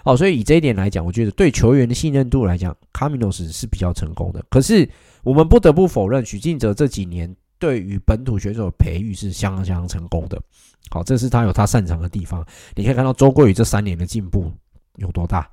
[0.05, 4.41] 哦，所以以这一点来讲，我觉得对球员的信任度来讲，卡米诺斯是比较成功的。
[4.49, 4.87] 可是
[5.27, 10.41] 我们不得不否认，许晋哲这几年对于本土选手的培育是相当相当成功的。
[10.89, 12.45] 好，这是他有他擅长的地方。
[12.75, 14.49] 你可以看到周桂宇这三年的进步
[14.95, 15.45] 有多大。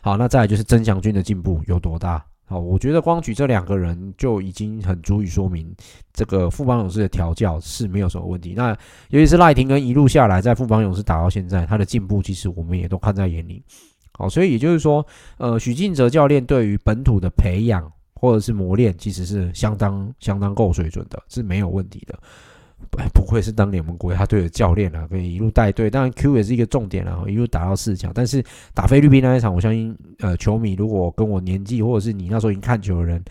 [0.00, 2.24] 好，那再来就是曾祥军的进步有多大。
[2.46, 5.70] 好，我觉得光举这两个人就已经很足以说明，
[6.14, 8.54] 这个富邦勇士的调教是没有什么问题。
[8.56, 8.70] 那
[9.10, 13.62] 尤其是赖廷恩一路下来，在富邦勇士打到现在，他的进步其实我们也都看在眼里。
[14.12, 22.18] 好，所以也就是说，呃，许晋哲教练对于本土的培养或者是磨练，其实是相当相当够水准的，是没有问题的。
[22.90, 25.90] 不不愧是当年我们国家队的教练啊，可以一路带队。
[25.90, 28.12] 当然，Q 也是一个重点啊，一路打到四强。
[28.14, 33.22] 但是打菲律宾那一场，我相信，呃，球迷如果跟我年纪或者是你那时候已经看球的人，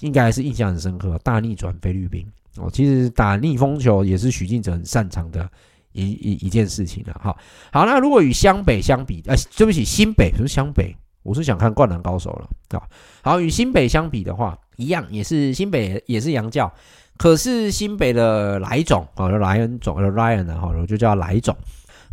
[0.00, 1.18] 应该还是印象很深刻。
[1.24, 5.48] 大逆转菲律宾哦，其实打逆风球也是许晋哲很擅长的。
[5.96, 7.36] 一一一件事情了，哈，
[7.72, 10.92] 好，那如果与湘北相比，呃，对不起，新北不是湘北，
[11.24, 12.82] 我是想看灌篮高手了，啊，
[13.22, 16.72] 好，与新北相比的话，一样也是新北也是洋教，
[17.16, 21.56] 可是新北的莱总啊，莱恩总，呃，Ryan 哈，我就叫莱总，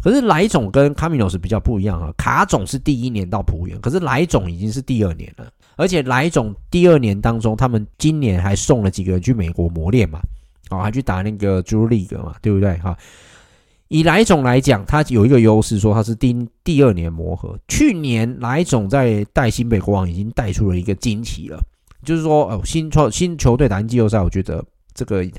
[0.01, 5.45] 可是莱总跟卡米诺斯比较不一样啊，卡总是第一年到璞园，可是莱总已经是第二年了，
[5.75, 10.21] 而且莱总第二年当中，他们今年还送了几个人去美国磨练嘛，
[10.69, 12.97] 哦，还去打那个 Drew League 嘛，对不对，哈？
[13.91, 17.59] 以莱总来讲，他有一个优势，说他是第第二年磨合。
[17.67, 21.61] 去年莱总在带新北国王已经带出了一个惊奇了，
[22.01, 24.63] 就是说，哦，新创新球队打进季后赛，我觉得
[24.93, 25.29] 这个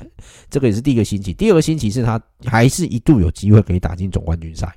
[0.50, 1.32] 这个也是第一个新奇。
[1.32, 4.70] 第二个新奇是他还是一度有机会可以打进总冠军赛。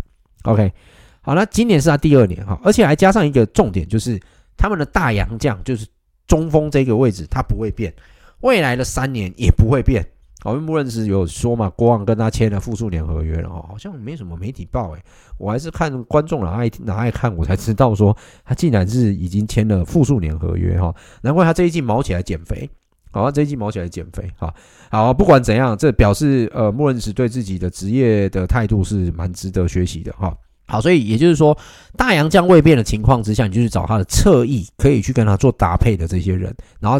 [0.44, 0.72] OK，
[1.20, 4.18] 好，那今年是他第二年哈，而且还加上一个重点，就是
[4.56, 5.86] 他们的大洋将就是
[6.28, 7.94] 中锋这个位置，他不会变，
[8.40, 10.08] 未来的三年也不会变。
[10.46, 15.04] 好像穆伦斯有说嘛，国王跟他签了复数年合约了哦，好像没什么媒体报诶，
[15.40, 18.16] 我还是看观众哪爱哪爱看，我才知道说
[18.46, 20.94] 他竟然是已经签了复数年合约哈，
[21.24, 22.70] 难怪他这一季卯起来减肥
[23.12, 24.54] 好，这一季卯起来减肥，哈，
[24.92, 30.32] 好，不管怎样，这表示呃，莫伦斯对自己的职业的态度是蛮值得学习的，哈。
[30.68, 31.56] 好，所以也就是说，
[31.96, 37.00] 大洋将未变的情况之下，你就去找他的侧翼，可以去跟他做搭配的这些人，然后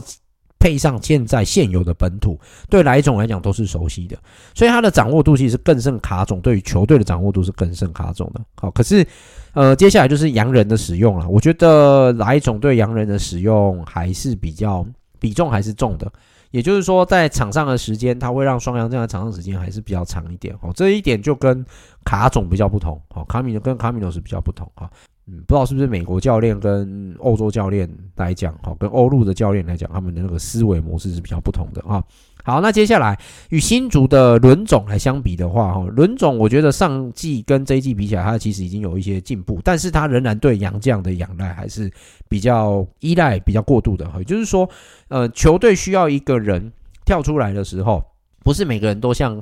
[0.66, 2.40] 配上现在现有的本土，
[2.72, 4.18] 对哪一种来讲都是熟悉的，
[4.56, 8.42] 所以他的掌握度其实是更胜卡总，对于球队的掌握度是更胜卡总的。
[8.56, 9.06] 好，可是
[9.54, 14.84] 呃，接下来就是洋人的使用了，我觉得哪一种对洋人的使用还是比较
[15.20, 16.12] 比重还是重的。
[16.50, 20.72] 也就是说，在场上的时间，他会让双阳这样的场上时间还是比较长一点哦。
[20.74, 21.64] 这一点就跟
[22.04, 24.90] 卡总比较不同哦，卡米诺跟卡米诺是比较不同哈。
[25.28, 32.04] 嗯，不知道是不是美国教练跟欧洲教练来讲，哈，跟欧陆的教练来讲，他们的那个思维模式是比较不同的啊。
[32.44, 33.20] 好，那接下来
[33.50, 41.92] 与新竹的轮总来相比的话，哈，轮总我觉得上季跟这一季比起来，他其实已经有一些进步，但是他仍然对洋将的仰赖还是
[42.30, 44.20] 比较依赖、比较过度的哈。
[44.20, 44.70] 也就是说，
[45.08, 46.72] 呃，球队需要一个人
[47.04, 48.04] 跳出来的时候，
[48.44, 49.42] 不是每个人都像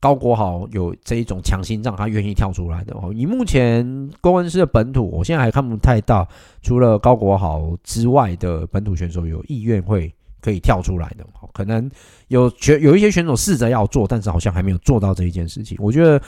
[0.00, 2.94] 高国豪有这一种强心脏，他愿意跳出来的。
[2.96, 3.84] 哦，以目前
[4.20, 6.28] 工程师的本土，我现在还看不太到，
[6.62, 10.12] 除了高国豪之外的本土选手有意愿会。
[10.40, 11.90] 可以跳出来的，可能
[12.28, 15.76] 有选有一些选手试着要做，但是好像还没有做到这一件事情。
[15.80, 16.22] 我觉得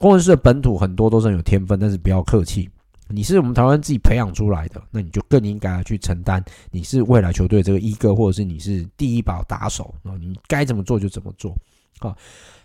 [0.00, 2.68] 工程师的本土很多都是很有天分，但是不要客气，
[3.06, 11.56] 你是我们台湾自己培养出来的，那你就更应该去承担，你是未来球队这个一哥，或者是你是第一把打手，你该怎么做就怎么做。
[11.98, 12.16] 好，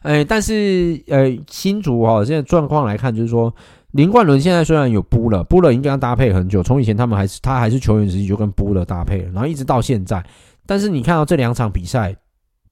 [0.02, 3.54] 哎，但是呃，新竹哈现在状况来看，就是说
[3.92, 10.24] 林冠伦现在虽然有布了，布了已经跟他搭配很久，从以前他们还是他还是球员时期就跟布了搭配了，然后一直到现在。
[10.66, 12.16] 但是你看到这两场比赛，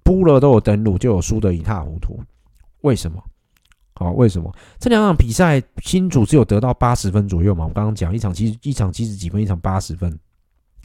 [0.03, 2.19] 布了都有登录，就有输得一塌糊涂。
[2.81, 3.21] 为什么？
[3.95, 7.65] 好，为什么这两场比赛新竹只有得到八十分左右嘛？
[7.65, 10.17] 我刚刚讲一场七一场七十几分，一场八十分。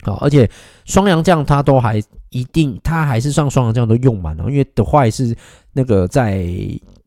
[0.03, 0.49] 好，而且
[0.85, 1.99] 双洋将他都还
[2.29, 5.35] 一定，他还是上双洋将都用满了，因为德怀是
[5.73, 6.45] 那个在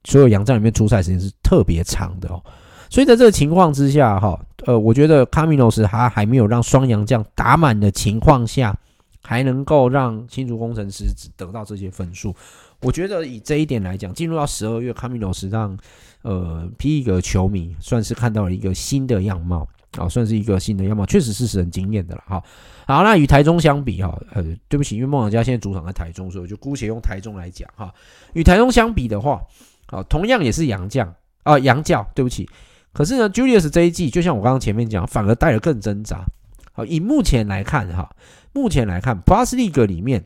[0.04, 2.42] 所有洋将里面出赛时间是特别长的哦。
[2.90, 8.76] 所以在这个情况之下，哈，呃，我觉得卡米诺斯他还没有让双洋将打满的情况下。
[9.24, 11.04] 还能够让新竹工程师
[11.36, 12.34] 得到这些分数，
[12.80, 15.78] 我觉得以这一点来讲，进入到十二月，卡米诺斯让
[16.22, 19.66] 呃皮伊格球迷算是看到了一个新的样貌
[19.96, 22.42] 啊，算是一个新的样貌，确实是使人惊艳的了哈。
[22.86, 27.92] 好，那与台中相比哈，呃，对不起，因为梦想家现在主场在台中，所以我就姑且用台中来讲哈。
[28.32, 29.42] 与台中相比的话，
[29.86, 31.14] 啊，同样也是洋将
[31.44, 32.48] 啊，洋教，对不起。
[32.92, 36.24] 可是呢，Julius 这一季就像我刚刚前面讲，反而带了更挣扎。
[36.72, 38.08] 好，以目前来看哈。
[38.54, 40.22] 目前来看，Plus League 里面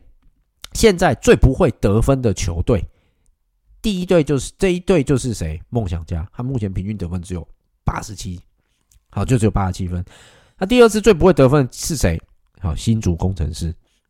[0.73, 2.85] 现在最不会得分的球队，
[3.81, 5.61] 第一队就是这一队就是谁？
[5.69, 7.47] 梦想家，他目前平均得分只有
[7.85, 8.41] 八十七，
[9.11, 10.03] 好，就只有八十七分。
[10.57, 12.19] 那第二次最不会得分是谁？
[12.59, 13.69] 好，新竹工程师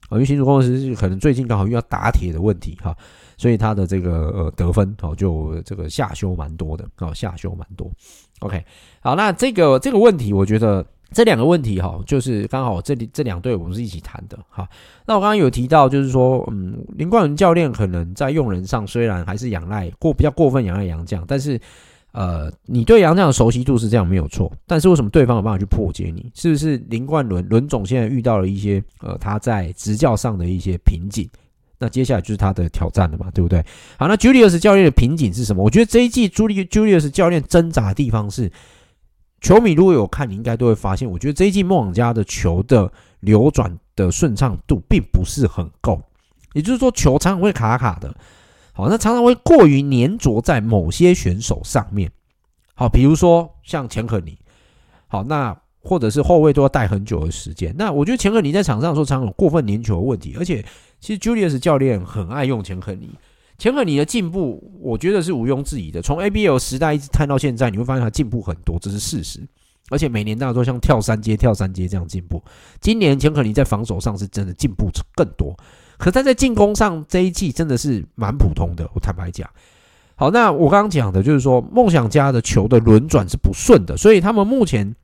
[0.10, 2.96] 啊，因为新竹工程师可能最近刚好遇到打铁的问题哈，
[3.38, 7.92] 所以他的这个呃得分哦就这个下修蛮多的，哦下修蛮多。
[8.40, 8.64] OK，
[9.02, 10.86] 好，那这个这个问题我觉得。
[11.14, 14.68] 这两个问题哈，就是刚好这里这两队我们是一起谈的哈。
[15.06, 21.58] 那我刚刚有提到，就是说，嗯，林冠伦教练可能在用人上虽然还是仰赖过比较过分仰赖杨将，但是
[22.18, 24.52] 呃，你对洋将的熟悉度是这样没有错。
[24.66, 26.32] 但是为什么对方有办法去破解你？
[26.34, 31.30] 是不是林冠伦伦总现在遇到了一些呃他在执教上的一些瓶颈？
[31.78, 33.64] 那接下来就是他的挑战了嘛，对不对？
[34.00, 35.64] 好，那 Julius 教练的瓶颈是什么？
[35.64, 38.52] 我觉得这一季 Julius Julius 教练挣扎的地方是。
[39.40, 46.02] 球迷如果有看，你应该都会发现，我觉得这一季梦想家的球的流转的顺畅度并不是很够，
[46.54, 48.12] 也就是说，球常常会卡卡的，
[48.78, 52.12] 好，那常常会过于粘着在某些选手上面，
[52.76, 54.38] 好，比如说像钱可尼，
[55.08, 60.64] 好，那或者是后卫都要带很久的时间，那我觉得钱可尼在场上的时候常常有过分粘球的问题，而且
[61.00, 63.10] 其实 Julius 教练很爱用钱可尼。
[63.58, 66.00] 钱可尼的进步，我觉得是毋庸置疑的。
[66.00, 69.40] 从 ABL 时代一直看到现在，你会发现他进步很多，这是事实。
[69.90, 72.44] 而且每年大家都像跳三阶、跳三阶这样进步。
[72.82, 75.56] 今年钱可尼在防守上是真的进步更多，
[75.98, 78.90] 可他在进攻上这一季真的是蛮普通的。
[78.94, 79.50] 我坦白讲，
[80.16, 84.96] 好，那我刚刚讲的就是说，梦想家的球的轮转是不顺的，所以他们目前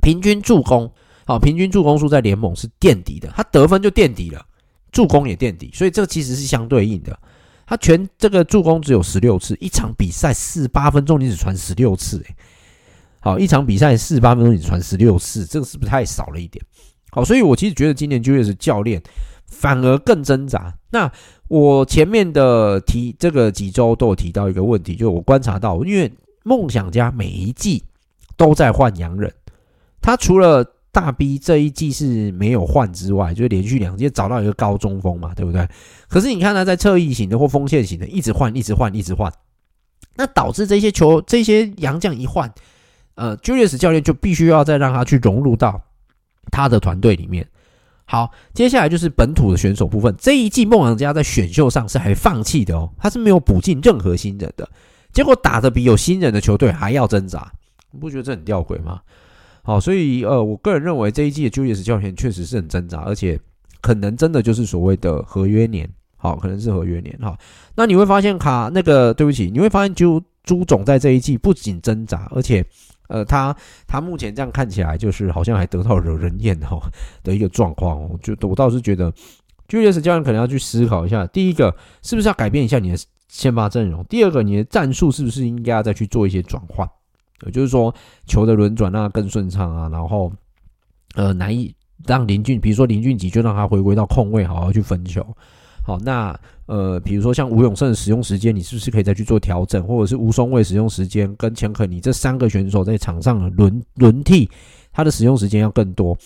[0.00, 0.90] 平均助攻，
[1.26, 4.44] 好，平均助攻数在联盟是垫底的，他得分就垫底了，
[4.90, 7.18] 助攻也垫底，所以这其实是相对应的。
[7.64, 12.36] 他全这个助攻只有十六次，一场比赛四八分钟你只传十六次，诶，
[13.22, 16.62] 好，一场比赛四十八分钟你传十六次，这个是不是太少了一点？
[17.12, 19.00] 好，所以我其实觉得今年 Julius 教练
[19.46, 20.74] 反而更挣扎。
[20.90, 21.10] 那
[21.46, 26.12] 我前面的提这个几周都有提到一个问题，就是我观察到，因为
[26.42, 27.84] 梦想家每一季
[28.36, 29.32] 都在换洋人，
[30.00, 35.68] 他除了大 B 这一季是没有换之外，就是连续两季找到一个高中锋嘛，对不对？
[36.08, 39.32] 可是你看他在侧翼型的或锋线型的，一直换，一直换，一直换，
[40.16, 42.52] 那导致这些球这些洋将一换，
[43.14, 45.80] 呃，Julius 教练就必须要再让他去融入到
[46.50, 47.46] 他的团队里面。
[48.04, 50.14] 好，接下来就是本土的选手部分。
[50.18, 54.68] 这一季梦想家在选秀上是还放弃的哦，他是没有补进任何新人的，
[55.12, 57.50] 结果打得比有新人的球队还要挣扎，
[57.90, 59.00] 你不觉得这很吊诡吗？
[59.62, 63.38] 好，所以呃，我个人认为这一季的 Julius 教练确实是很挣扎，而且
[63.80, 67.38] 可能真的就是所谓的合约年，好，可能是合约年哈。
[67.74, 72.62] 那你会发现卡那个，对不起，你会发现朱朱总在这一季不仅挣扎，而且。
[73.12, 73.54] 呃，他
[73.86, 76.80] 他目前这样看起来，就是好像还得到惹人厌哈
[77.22, 78.18] 的一个状况哦。
[78.22, 79.12] 就我倒是觉得
[79.68, 82.96] ，Julius 教练可能要去思考一下：第一个，是不是要改变一下你的
[83.28, 86.88] 先发阵容；第二个，你的战术是不是应该要再去做一些转换？
[87.44, 87.94] 也就是说，
[88.26, 90.32] 球的轮转让它更顺畅啊，然后
[91.14, 91.74] 呃，难以
[92.06, 95.22] 让林俊，比如说林俊杰，就让他回归到控位，好好去分球。
[95.84, 104.48] 好，那呃，比如说像吴永胜的使用时间，你是不是可以再去做调整，或者是吴松蔚使用时间跟钱可尼这三个选手在场上的轮轮替，
[104.92, 106.16] 他的使用时间要更多。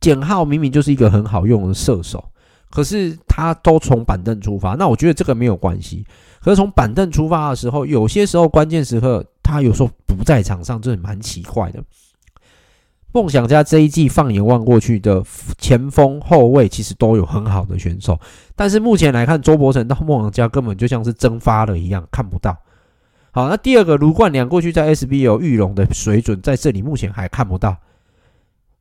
[0.00, 2.24] 简浩明明就是一个很好用的射手，
[2.70, 6.06] 可是他都从板凳出发，那我觉得这个没有关系。
[6.40, 11.84] 可是从板凳出发的时候，有些时候关键时刻他有时候不在场上，这蛮奇怪的。
[13.12, 15.22] 梦想家这一季放眼望过去的
[15.58, 18.18] 前锋后卫，其实都有很好的选手，
[18.54, 22.56] 但是目前来看，周伯成到梦想家根本就像是蒸发了一样，看不到。
[23.32, 27.76] 好，那第二个卢冠良过去在 SBL 玉龙的水准，在这里目前还看不到。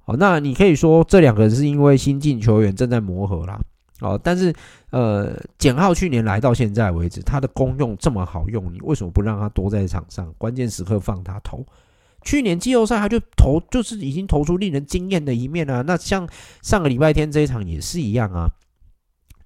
[0.05, 3.59] 好，那你可以说这两个人是因为新进球员正在磨合啦。
[4.01, 4.53] 哦，但是
[4.91, 11.65] 呃，简浩去年来到现在为止，他的功用这么好用，你为什么不让他多在场上，关键时刻放他投？
[12.21, 15.81] 去年季后赛他就投，就是已经投出令人惊艳的一面啊。
[15.81, 16.27] 那像
[16.61, 18.49] 上个礼拜天这一场也是一样啊。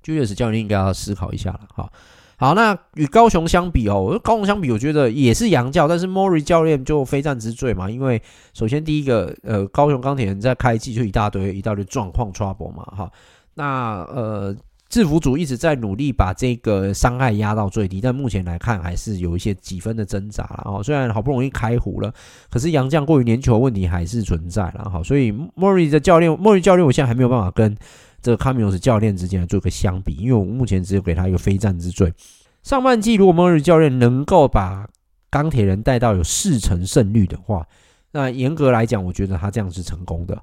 [0.04, 1.62] Julius 教练应该要思考一下了。
[1.74, 1.92] 好，
[2.38, 7.90] 好，那与高雄相比哦，高雄相比，我觉得也是洋教，但是 Mori 教练就非战之罪嘛。
[7.90, 8.22] 因为
[8.54, 12.84] 首先第一个，呃，高雄钢铁人在开季就一大堆一大堆状况 trouble 嘛。
[12.84, 13.12] 哈，
[13.54, 14.56] 那呃。
[14.94, 20.84] 制服组一直在努力把这个伤害压到最低，但目前来看还是有一些几分的挣扎了哦。
[20.84, 22.14] 虽然好不容易开胡了，
[22.48, 25.02] 可是杨将过于粘球问题还是存在了哈。
[25.02, 27.76] 所以莫瑞的教练，莫瑞教练，我现在还没有办法跟
[28.22, 32.14] 这个卡米诺斯教练之间来做个相比，因为我目前只有给他一个非战之罪。
[32.62, 34.88] 上半季如果莫瑞教练能够把
[35.32, 37.66] 钢铁人带到有四成胜率的话，
[38.12, 40.40] 那严格来讲，我觉得他这样是成功的。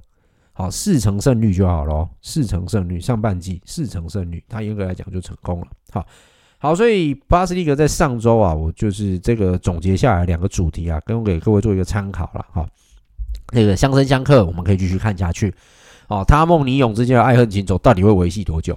[0.52, 5.66] 好，四成胜率就好了，四成胜率，上半季四成胜率，他严格来讲就成功了。
[5.90, 6.04] 好，
[6.58, 12.44] 好，所以巴斯利格在上周啊，我就是这个总结下来两个主题啊，跟我给各位做一个参考了。
[12.52, 12.66] 好，
[13.52, 15.54] 那个相生相克，我们可以继续看下去。
[16.08, 18.76] 好，他梦你勇之间的爱恨情仇到底会维系多久？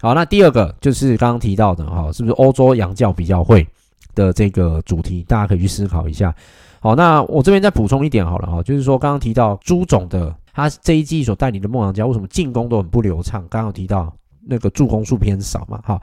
[0.00, 3.66] 好，那第二个就是刚刚提到的哈，是不是欧洲洋教比较会
[4.14, 6.32] 的这个主题，大家可以去思考一下。
[6.78, 10.32] 好，那我这边再补充一点好了哈，就是说刚刚提到朱总的。
[10.54, 13.42] 他这一季所带领的梦想家为什么进攻都很不流畅？
[13.50, 15.78] 刚刚有提到那个助攻数偏少嘛？
[15.84, 16.00] 哈，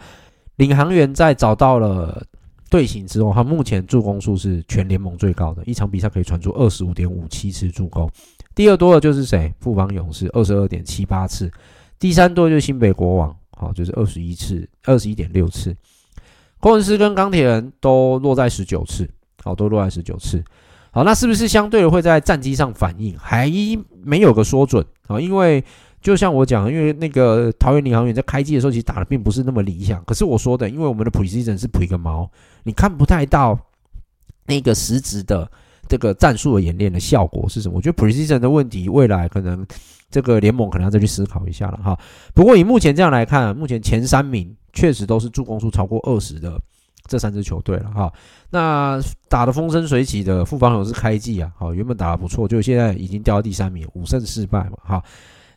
[0.58, 2.22] 领航员在找到了
[2.70, 8.10] 队形之后，他目前助攻数是全联盟最高的，一场比赛可以传出二十五点五七次助攻。
[8.54, 9.54] 第二多的就是谁？
[9.60, 11.50] 富邦勇士二十二点七八次。
[11.98, 15.74] 第三多就是新北国王，好，就是二十一次，二十一点六次。
[16.60, 19.10] 工程师跟钢铁人都落在十九次，
[19.44, 20.44] 好，都落在十九次。
[20.94, 23.18] 好，那是不是相对的会在战机上反映？
[23.18, 23.50] 还
[24.04, 25.64] 没有个说准啊，因为
[26.02, 30.04] 就像我讲，因为那个桃园领航员在开机的时候其实打的并不是那么理想。
[30.04, 32.30] 可是我说的，因为我们的 preseason 是普一个毛，
[32.64, 33.58] 你看不太到
[34.48, 35.50] 那个实质的
[35.88, 37.76] 这个战术的演练的效果是什么？
[37.78, 39.66] 我觉得 precision 的问题，未来可能
[40.10, 41.98] 这个联盟可能要再去思考一下了哈。
[42.34, 46.60] 不过以目前这样来看，目前前三名确实都是助攻数超过二十的。
[47.08, 48.12] 这三支球队了哈，
[48.50, 55.04] 那打得风生水起的副防守是开季啊，好，原本打得不错，就现在已经掉到第三名，五胜四败嘛，哈，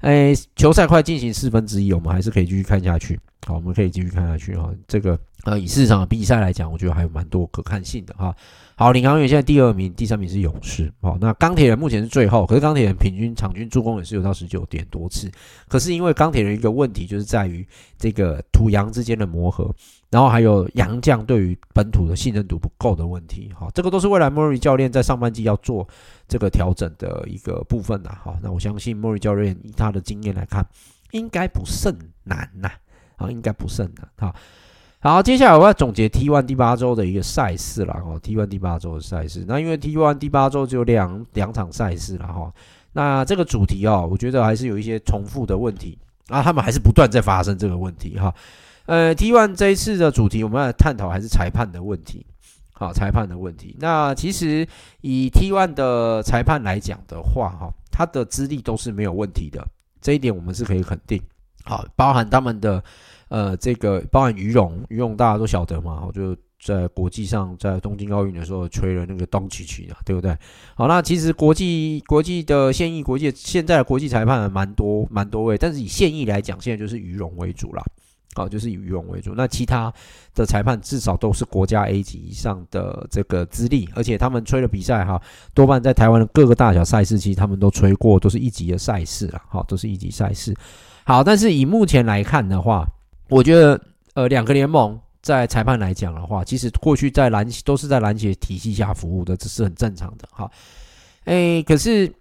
[0.01, 8.35] 哎，球赛快进行四分之一，我们还是可以继续看下去，好，我们可以继续看下去哈，这个呃，以市场的比赛来讲，我觉得还有蛮多可看性的哈。
[8.77, 10.93] 好，领航员现在第二名，第三名是勇士。
[11.01, 15.31] 好，那钢铁人目前是最后，可是钢铁人平均场均助攻也是有到十九点多次。
[15.69, 17.65] 可是因为钢铁人一个问题就是在于
[17.99, 19.73] 这个土洋之间的磨合，
[20.11, 23.53] 然后还有洋将对于本土的信任度不够的问题。
[23.55, 25.87] 好，这个都是未来莫瑞教练在上半季要做
[26.27, 28.17] 这个调整的一个部分呐。
[28.25, 30.67] 好，那我相信莫瑞教练以他的经验来看，
[31.13, 32.71] 应该不甚难呐。
[33.17, 34.09] 好，应该不甚难。
[34.17, 34.35] 好。
[35.05, 38.19] 好，接下来我要总结 T one 第八周的一个赛事了哦。
[38.23, 42.51] T one 第八周的赛事，那因为 T one 第八周只有两两场赛事了哈。
[42.95, 45.99] 那这个主题哦，我觉得还是有一些重复的问题
[46.29, 48.35] 啊，他们还是不断在发生这个问题哈。
[48.87, 52.25] 呃，T one 这一次的主题，我们要探讨还是裁判的问题。
[52.73, 53.77] 好，裁判的问题。
[53.79, 54.67] 那其实
[55.03, 59.63] 以 T one 的裁判来讲的话，哈，他的资历都是没有问题的，
[60.01, 61.21] 这一点我们是可以肯定。
[61.63, 62.83] 好，包含他们的
[63.29, 70.37] 呃这个，包含于泳，于泳大家都晓得嘛，哈，就在国际上，在东京奥运的时候吹了那个东契奇啊，对不对？
[70.75, 77.83] 好，那其实国际国际的现役国际现在的国际裁判蛮多蛮多位，但是以现役来讲，现在就是于泳为主啦。
[78.37, 79.33] 好，就是以游泳为主。
[79.37, 79.93] 那其他
[80.35, 85.23] 的裁判至少都是国家 A 级以上的这个资历，而且他们吹的比赛哈，
[85.55, 89.41] 多半在台湾的各个大小赛事，其实他们都吹过，都是一级的赛事了。
[89.49, 90.53] 好，都是一级赛事。
[91.05, 92.85] 好，但是以目前来看的话，
[93.29, 93.81] 我觉得
[94.15, 100.29] 呃，两个联盟在裁判来讲的话，其实过去在篮都是在篮协体系下服务的，这是很正常的。
[100.31, 100.51] 哈，
[101.25, 102.13] 诶，可是。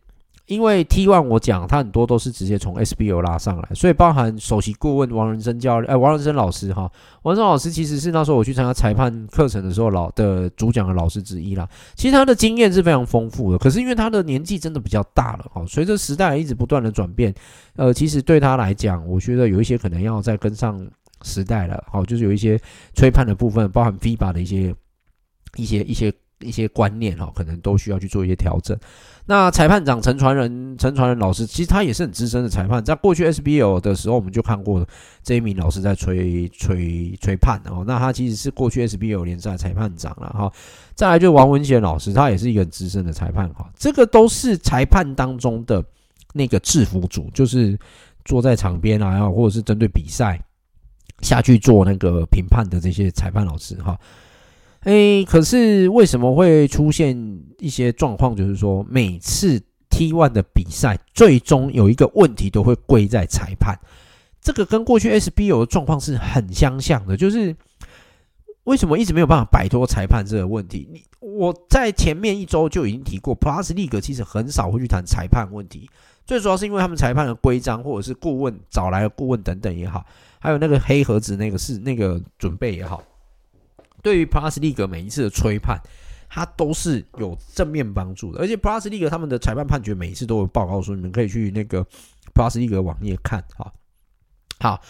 [0.48, 6.91] 因为 T one 我讲，他很多都是直接从 SBL 拉上来，所以包含首席顾问王仁生教练，哎，王仁生老师哈，
[7.22, 11.66] 王仁生老师其实是那时候我去参加裁判课程的时候老的主讲的老师之一啦。
[11.96, 17.34] 其实他的经验是非常丰富的，可是因为他的年纪真的比较大了哈，随着时代一直不断的转变，
[17.78, 20.86] 呃，其实对他来讲，我觉得有一些可能要再跟上
[21.22, 22.60] 时代了，好，就是有一些
[22.94, 24.76] 吹判的部分，包含 FIBA 的一些
[25.56, 26.14] 一些一些。
[26.44, 28.78] 一些观念哈，可能都需要去做一些调整。
[29.26, 34.86] 那裁判长陈传仁，陈传仁老师其实他也是很资深的裁判，在过去 SBL 的时候，我们就看过
[35.24, 37.86] 这一名老师在吹吹吹判哦。
[37.88, 40.52] 那他其实是过去 SBL 联赛裁判长了哈。
[40.94, 43.72] 再来就是王文贤老师，他也是一个很资深的裁判哈。
[43.78, 45.82] 这个都是裁判当中的
[46.34, 47.80] 那个制服组，就是
[48.26, 50.38] 坐在场边啊，然后或者是针对比赛
[51.22, 53.98] 下去做那个评判的这些裁判老师哈。
[54.84, 57.17] 诶，可是为什么会出现
[57.59, 58.36] 一些状况？
[58.36, 63.77] 就是说，每次 T1 的比赛最终有一个问题都会归在裁判，
[64.41, 67.15] 这个跟过去 SBL 的状况是很相像的。
[67.15, 67.55] 就是
[68.65, 70.88] 为什么一直没有办法摆脱裁判这个问题？
[70.91, 75.89] 你我在前面一周就已经提过，Plus League 其实很少会去谈裁判问题，
[76.25, 80.05] 最主要是因为他们裁判的规章或者是顾问找来的顾问等等也好，
[80.39, 83.01] 还有那个黑盒子那个是那个准备也好。
[84.04, 85.80] 对于 Plus League 每一次的吹判，
[86.30, 91.84] 它都是有正面帮助的，而且 Plus League 他们的裁判判决每一次都有报告说，你们可以去那个
[92.36, 93.74] Plus League 网页看，哈，
[94.60, 94.82] 好。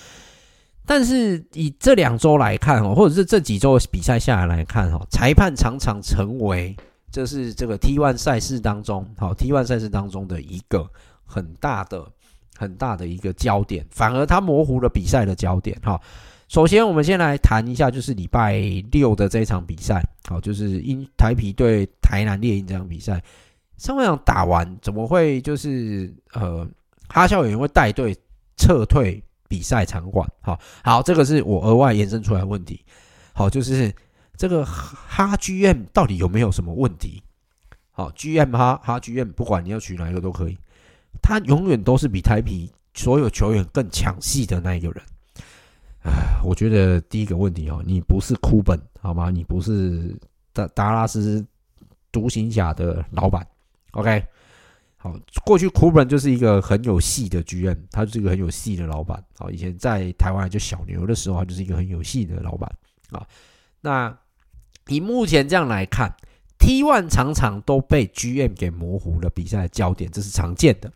[0.86, 6.76] 但是以这两周来看哦，或者是这几周比赛下来来看哦，裁判常常成为
[7.09, 10.89] 这是这个 T1 赛事当中，好 T1 赛事当中的一个
[11.24, 12.05] 很大的、
[12.57, 16.01] 很大的一个焦点，反而它模糊了比赛的焦点，哈。
[16.54, 18.60] 首先，我们先来谈一下，就是礼拜
[18.91, 23.20] 六的这一场比赛，好，就是英台啤对台南猎鹰这场比赛，
[23.78, 26.64] 上半场打完，怎么会就是呃
[27.08, 28.16] 哈校园会带队
[28.56, 30.30] 撤退比赛场馆？
[30.41, 32.86] 好好，这个是我额外延伸出来的问题。
[33.34, 33.91] 好，就是
[34.38, 37.24] 这个哈 GM 到底有没有什么问题？
[37.89, 40.56] 好，GM 哈哈 GM，不管你要取哪一个都可以，
[41.20, 45.04] 他永远都是比台啤所有球员更抢戏的那一个人。
[46.43, 49.30] 我觉得第一个问题哦，你不是库本好吗？
[49.30, 50.16] 你不是
[50.51, 51.45] 达达拉斯
[52.12, 53.45] 独行侠的老板
[53.91, 54.24] ，OK？
[54.97, 55.14] 好，
[55.45, 59.24] 过去库本就是一个很有戏的 GM，他就是一个很有戏的老板。
[59.38, 62.72] 好，以前在台湾就小牛的时候，他就是一个很有戏的老板
[63.12, 63.26] 啊。
[63.82, 64.18] 那
[64.88, 66.14] 以目前这样来看
[66.60, 70.91] ，T1 常常都被 GM 给模糊了比赛的焦点，这是常见的。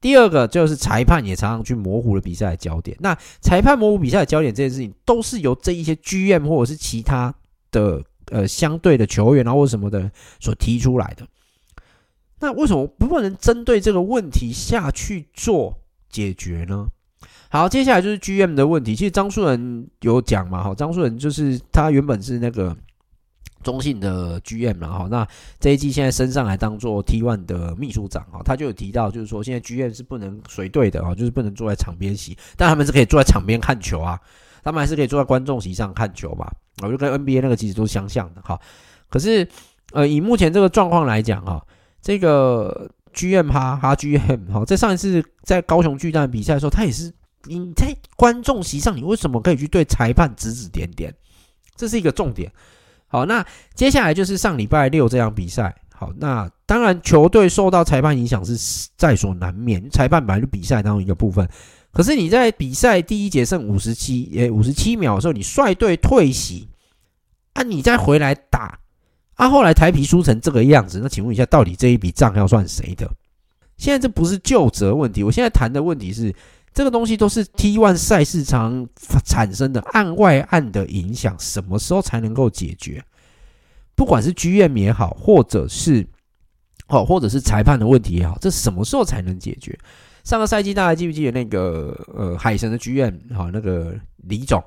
[0.00, 2.96] 第二个就是裁判也常常去模糊了比赛的焦点。
[3.00, 7.34] 那裁判模糊比赛的焦点这件事情，都是由这一些 GM 或者是其他
[7.70, 11.26] 的呃相对的球员啊或什么的所提出来的。
[12.40, 15.78] 那为什么不能针对这个问题下去做
[16.08, 16.86] 解决呢？
[17.48, 18.94] 好，接下来就是 GM 的问题。
[18.94, 22.76] 其实张树人有讲嘛，哈，张树人就是他原本是那个。
[23.62, 25.26] 中信的 GM 然后那
[25.58, 34.18] 这一季现在升上来当做 T1 的秘书长啊，他就有提到，就是说现在 GM 是不能随队的啊，就是不能坐在场边席，但他们是可以坐在场边看球啊，
[34.62, 36.50] 他们还是可以坐在观众席上看球嘛，
[36.82, 38.58] 我就跟 NBA 那个其实都是相像的哈。
[39.08, 39.46] 可是
[39.92, 41.64] 呃，以目前这个状况来讲哈，
[42.00, 47.12] 这个 GM 哈哈 GM 哈，在上一次在高雄巨蛋比赛的时候，他也是
[47.44, 51.12] 你在观众席上，你为什么可以去对裁判指指点点？
[51.74, 52.52] 这是一个重点。
[53.08, 53.44] 好，那
[53.74, 55.74] 接下来就是上礼拜六这场比赛。
[55.92, 61.48] 好，那当然球队受到裁判影响是在所难免，裁判本来就比赛当中一个部分。
[61.90, 66.68] 可是你在比赛第一节剩五十七，诶，五十七秒的时候，你率队退席，
[67.54, 68.78] 啊，你再回来打，
[69.34, 73.10] 啊，后来台啤输成这个样子，那请问一下，到底这一笔账要算谁的？
[73.76, 76.32] 现在这不是究责问题，我现在谈的问题是，
[76.78, 78.86] 这个东西都是 T1 赛事场
[79.24, 83.02] 产生的案外案的影响，什么时候才能够解决？
[83.96, 86.06] 不管是 GM 也好，或者是
[86.86, 89.76] 哦，或者是裁判的问题也好，这什么时候才能解决？
[90.22, 93.92] 上个赛季大家记不记得那个呃海神的剧院哈，那个
[94.28, 94.62] 李总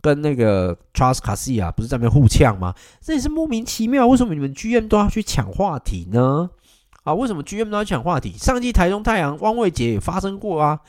[0.00, 2.74] 跟那个 Charles Garcia 不是在那边互呛吗？
[3.02, 6.48] 这也是莫名其妙，为什么你们剧院都要去抢话题呢？
[7.02, 8.32] 啊，为什么剧院都要抢话题？
[8.38, 10.80] 上季台中太阳汪卫杰也发生过啊，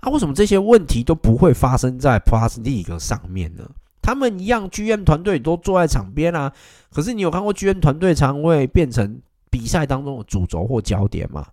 [0.00, 3.68] 啊，为什么这些问题都不会发生在 Plus League 上面呢？
[4.00, 6.52] 他们一样，GM 团队都坐在场边啊，
[6.90, 9.20] 可是你有看过 GM 团队常会变成
[9.50, 11.46] 比赛当中的主轴或焦点吗？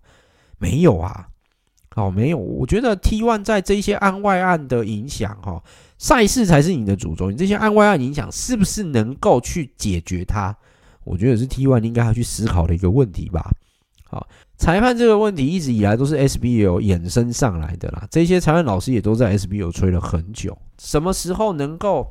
[0.57, 1.27] 没有啊。
[1.95, 5.63] 哦，没有，我觉得 T1 在这些案外案的影响，哈，
[5.97, 10.53] 赛事才是你的主轴，你这些案外案影响是不是能够去解决它？
[11.05, 13.49] 我觉得是 T1 应该要去思考的一个问题吧。
[14.03, 14.27] 好，
[14.57, 22.07] 裁判这个问题一直以来都是 SBO 衍生上来的啦，这些裁判老师也都在 SBO 吹了很久，什么时候能够？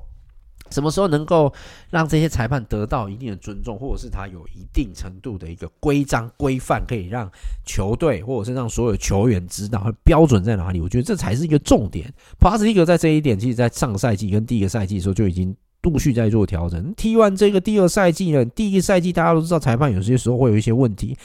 [0.71, 1.53] 什么时候能够
[1.91, 7.31] 让这些裁判得到一定的尊重，或者是他有一定程度的一个规章规范，可以让
[7.65, 10.81] 球队或者是让所有球员知道标准在哪里？
[10.81, 12.13] 我觉得这才是一个重点。
[12.41, 16.93] Plus League 在这一点，其实在上赛季跟第一个赛季的时候就已经陆续在做调整。
[16.97, 21.17] 踢完这个第二赛季呢，第一个赛季大家都知道裁判有些时候会有一些问题，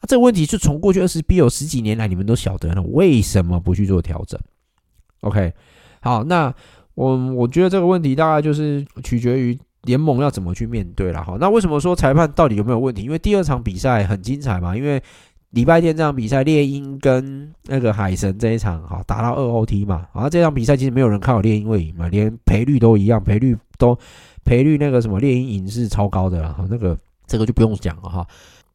[0.00, 4.40] 啊，这个问题是从过去 SBL 有十几年来你们都晓得了，为什么不去做调整
[5.20, 5.54] ？OK，
[6.00, 6.52] 好，那。
[6.94, 11.38] 我我觉得这个问题大概就是取决于联盟要怎么去面对了哈。
[11.40, 13.02] 那为什么说裁判到底有没有问题？
[13.02, 14.76] 因为第二场比赛很精彩嘛。
[14.76, 15.02] 因为
[15.50, 20.08] 礼拜天这场比赛，猎鹰跟那个海神这一场哈打到二 OT 嘛。
[20.12, 23.96] 然后这场比赛其实没有人看好猎鹰会赢嘛，连赔率都一样，赔率都
[24.44, 26.66] 赔率那个什么猎鹰赢是超高的了哈。
[26.68, 28.26] 那个这个就不用讲了哈。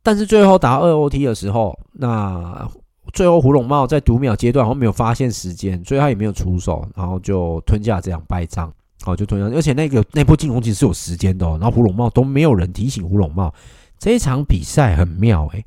[0.05, 2.65] 但是最后打二 OT 的时候，那。
[3.13, 8.69] 最后，胡龙茂在读秒阶段，好像没有发现时间，所以他也没有出手，然后就吞下这样败仗，
[9.03, 9.55] 好就吞下。
[9.55, 13.53] 而且那个那波进攻其实是有时间的，哦然后胡龙茂都没有人提醒胡龙茂。
[13.99, 15.63] 这一场比赛很妙诶，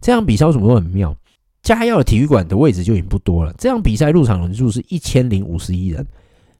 [0.00, 1.14] 这场比赛为什么都很妙？
[1.62, 6.04] 嘉耀的体育馆的位置就已经不多了，这场比赛入场人数是一千零五十一人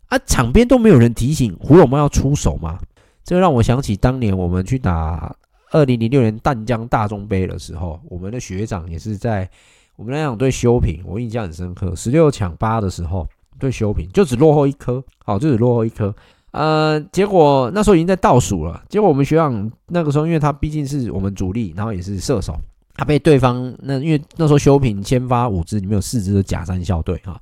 [0.08, 2.78] 啊，场边都没有人提醒胡龙茂要出手吗？
[3.24, 5.34] 这让我想起当年我们去打
[5.70, 9.48] 二零零六年淡江大中杯的时候，我们的学长也是在。
[9.96, 11.94] 我们那场对修平，我印象很深刻。
[11.94, 16.14] 十六抢八的时候，对修平就只落后一颗，好，就只落后一颗。
[16.52, 18.82] 呃，结果那时候已经在倒数了。
[18.88, 22.58] 结果我们学长那个时候，因为他毕竟是我们主力，然后也是射手，
[22.94, 27.38] 他被对方那因为那时候修平先发五支，里面有四支的假三校队哈，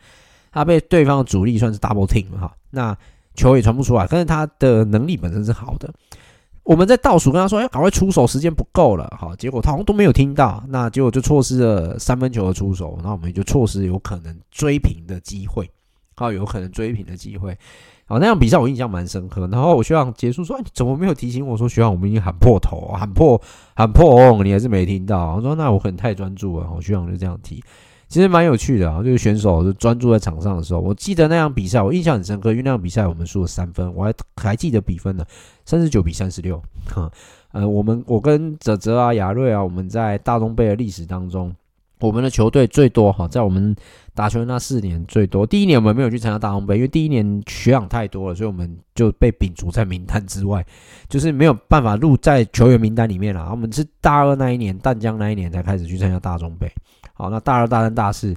[0.51, 2.97] 他被对方的主力算是 double team 哈，那
[3.37, 5.89] 球也传不出来，但是他的能力本身是好的。
[6.69, 15.71] 我们在倒数跟他说：“哎赶快出手，时间不够了。”好，结果他好像都没有听到，那结果就错失了三分球的出手，那我们就错失有可能追平的机会，
[16.14, 17.57] 好，有可能追平的机会。
[18.05, 19.49] 好，那场比赛我印象蛮深刻。
[19.51, 23.41] 然后我学长结束说：“哎，怎么没有提醒我说学长，我们已经喊破头，喊破，
[23.75, 27.64] 喊破哦，你还是没听到。”我说：“那我可能太专注了。”我学长就这样提。
[28.09, 35.25] 其实蛮有趣的啊，就是选手就专注在场上的时候，我记得那场比赛，我印象很深刻，因为那场比赛我们输了三分，我还还记得比分呢，
[35.67, 36.61] 三十九比三十六。
[36.87, 37.11] 哈，
[37.53, 41.55] 呃，我们我跟泽泽啊、亚瑞啊，我们在大东杯的历史当中，
[42.01, 43.77] 我们的球队最多哈，在我们
[44.15, 45.47] 打球那四年最多。
[45.47, 50.65] 第一年我们没有去参加大东杯，因为第一年学长太多了，所以我们就被摒除在名单之外，
[51.11, 53.51] 就是没有办法入在球员名单里面了。
[53.51, 56.73] 我们是大二那一年，淡江那一年才开始去参加大中杯。
[57.19, 58.33] 好，那大二、大三、大四，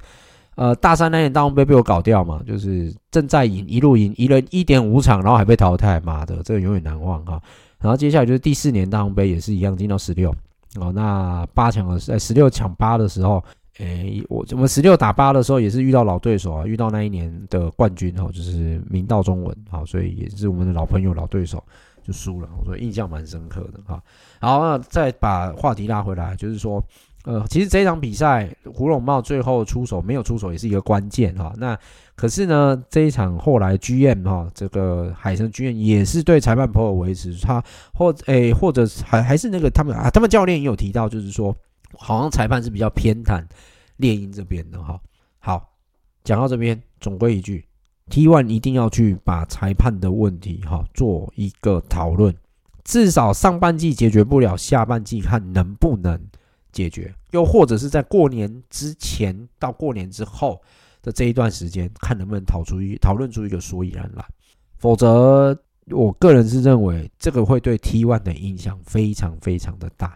[0.56, 7.40] 呃，大三那年大红杯被我搞掉嘛，就是正在赢，一路赢，赢了一点五场，然后还被淘汰，妈的，这个永远难忘哈。
[7.80, 10.34] 然后接下来就是第四年大红杯也是一样进到十六，
[10.80, 13.44] 哦，那八强的在十六抢八的时候，
[13.78, 21.64] 诶，我我们十六打八的时候也是遇到老对手啊，遇到那一年的冠军哦，就是明道中文，好，所以也是我们的老朋友、老对手
[22.04, 24.02] 就输了，我说印象蛮深刻的哈。
[24.40, 26.84] 好，那再把话题拉回来，就是说。
[27.24, 31.54] 呃，其实这场比赛，胡龙茂最后出手没有出手也是一个关键哈。
[31.58, 31.78] 那
[32.16, 37.64] 可是呢，这一场后来 GM 哈，这个海神 GM 也是对裁判颇有维持，他
[37.94, 41.56] 或诶、或者还还是那个他们啊，他们教练也有提到，就是说
[41.96, 43.46] 好像裁判是比较偏袒
[43.98, 45.00] 猎鹰这边的哈。
[45.38, 45.70] 好，
[46.24, 47.64] 讲到这边，总归一句
[48.10, 52.36] ，T1 一定要去把裁判的问题哈做一个讨论，
[52.84, 56.20] 至少上半季解决不了，下半季看能不能。
[56.72, 60.62] 解决，又或者是在过年之前到过年之后
[61.02, 64.26] 的这一段时间，看能不能讨出一讨论出一个所以然来。
[64.78, 65.56] 否则，
[65.88, 70.16] 我个人是认为这个会对 T one 的影响非常非常的大。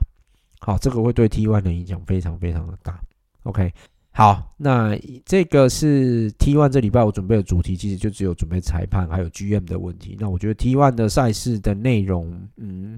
[0.60, 2.99] 好，这个会对 T one 的影响非常非常的大。
[3.43, 3.72] OK，
[4.10, 10.18] 好，那这个是 T one 这礼拜我准备的主题，其实就只有准备裁判还有 GM 的问题。
[10.20, 12.97] 那我觉得 T one 的赛事的内容，嗯，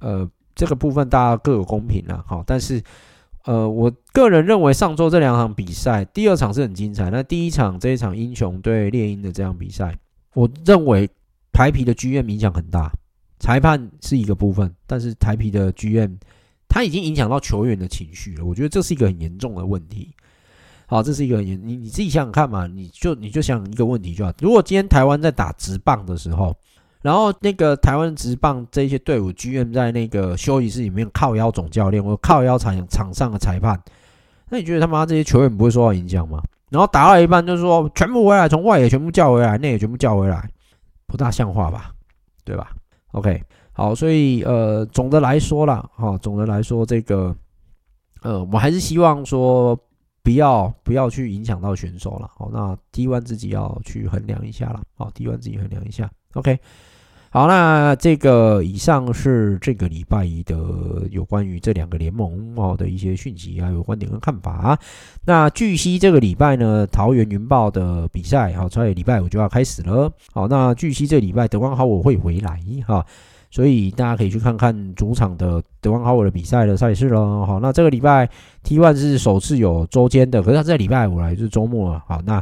[0.00, 2.24] 呃，这个部分大家各有公平啦。
[2.26, 2.82] 好，但是
[3.44, 7.10] 呃，我个人认为上周这两场比赛，第二场是很精彩。
[7.10, 9.94] 那第一场这一场英雄对猎鹰的这场比赛，
[10.34, 11.08] 我认为
[11.52, 12.90] 台啤的剧院影响很大，
[13.38, 16.18] 裁判是一个部分，但是台啤的剧院
[16.68, 18.44] 他已经影响到球员的情绪了。
[18.44, 20.14] 我觉得这是一个很严重的问题。
[20.86, 24.32] 好，这是一个你你自己想想看嘛，你就你就想一个问题就好。
[24.40, 26.56] 如果今天台湾在打直棒的时候，
[27.04, 33.78] 然后那个台湾职棒这些队伍居然在那个休息室里面靠腰总教练或靠腰场场上的裁判，
[34.48, 36.42] 那你觉得他妈这些球员不会受到影响吗？
[36.70, 40.48] 然后打到一半就是说全部回来，从外野全部叫回来，内野全部叫回来，
[41.06, 41.92] 不大像话吧？
[42.42, 42.70] 对吧
[43.12, 43.42] ？OK，
[43.72, 47.36] 好，所以呃，总的来说啦，哈，总的来说这个
[48.22, 49.78] 呃，我还是希望说。
[50.24, 56.58] 不要不要去影响到选手了，好，那 T1 自己要去衡量一下了，好，T1 自己衡量一下，OK，
[57.34, 60.56] 好，那这个以上是这个礼拜一的
[61.10, 64.78] 有关于这两个联盟哦的一些讯息还有观点跟看法啊。
[65.24, 73.04] 那据悉这个礼拜呢，桃园云豹的比赛，好，在礼拜五就要开始了，好，那据悉这礼拜德光豪我会回来哈。
[73.50, 77.44] 所以大家可以去看看主场的德光豪我的比赛的赛事喽。
[77.44, 78.30] 好，那这个礼拜
[78.62, 82.02] T1 是首次有周间的，可是它在礼拜五来就是周末了。
[82.06, 82.40] 好，那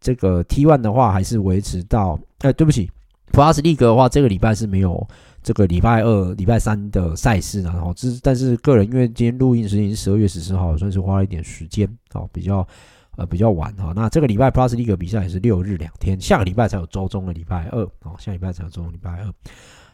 [0.00, 2.90] 这个 T1 的话还是维持到，哎，对不起
[3.32, 5.06] ，Plus League 的话这个礼拜是没有
[5.42, 7.72] 这个礼拜二、礼拜三的赛事的。
[7.72, 12.66] 好，这但是个人因为今天录音时间是十二月十四号，算是花了一点时间，哦，比较
[13.16, 13.92] 呃比较晚哈。
[13.96, 19.32] 那这个礼拜 Plus League 比赛也是六日两天，下个礼拜才有周中的礼拜二，好，下礼拜才有周中礼拜二。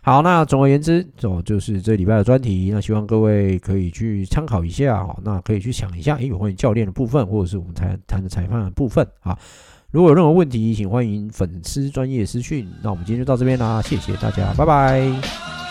[0.00, 9.36] 好，那总而言之，哦，就是这礼拜的专题，那希望各位可以去参考一下，哦，那可以去想一下，诶，有关于教练的部分，或者是我们谈谈的裁判的部分，啊，
[9.90, 12.68] 如果有任何问题，请欢迎粉丝专业私讯。
[12.82, 15.67] 那我们今天就到这边啦，谢谢大家，拜拜。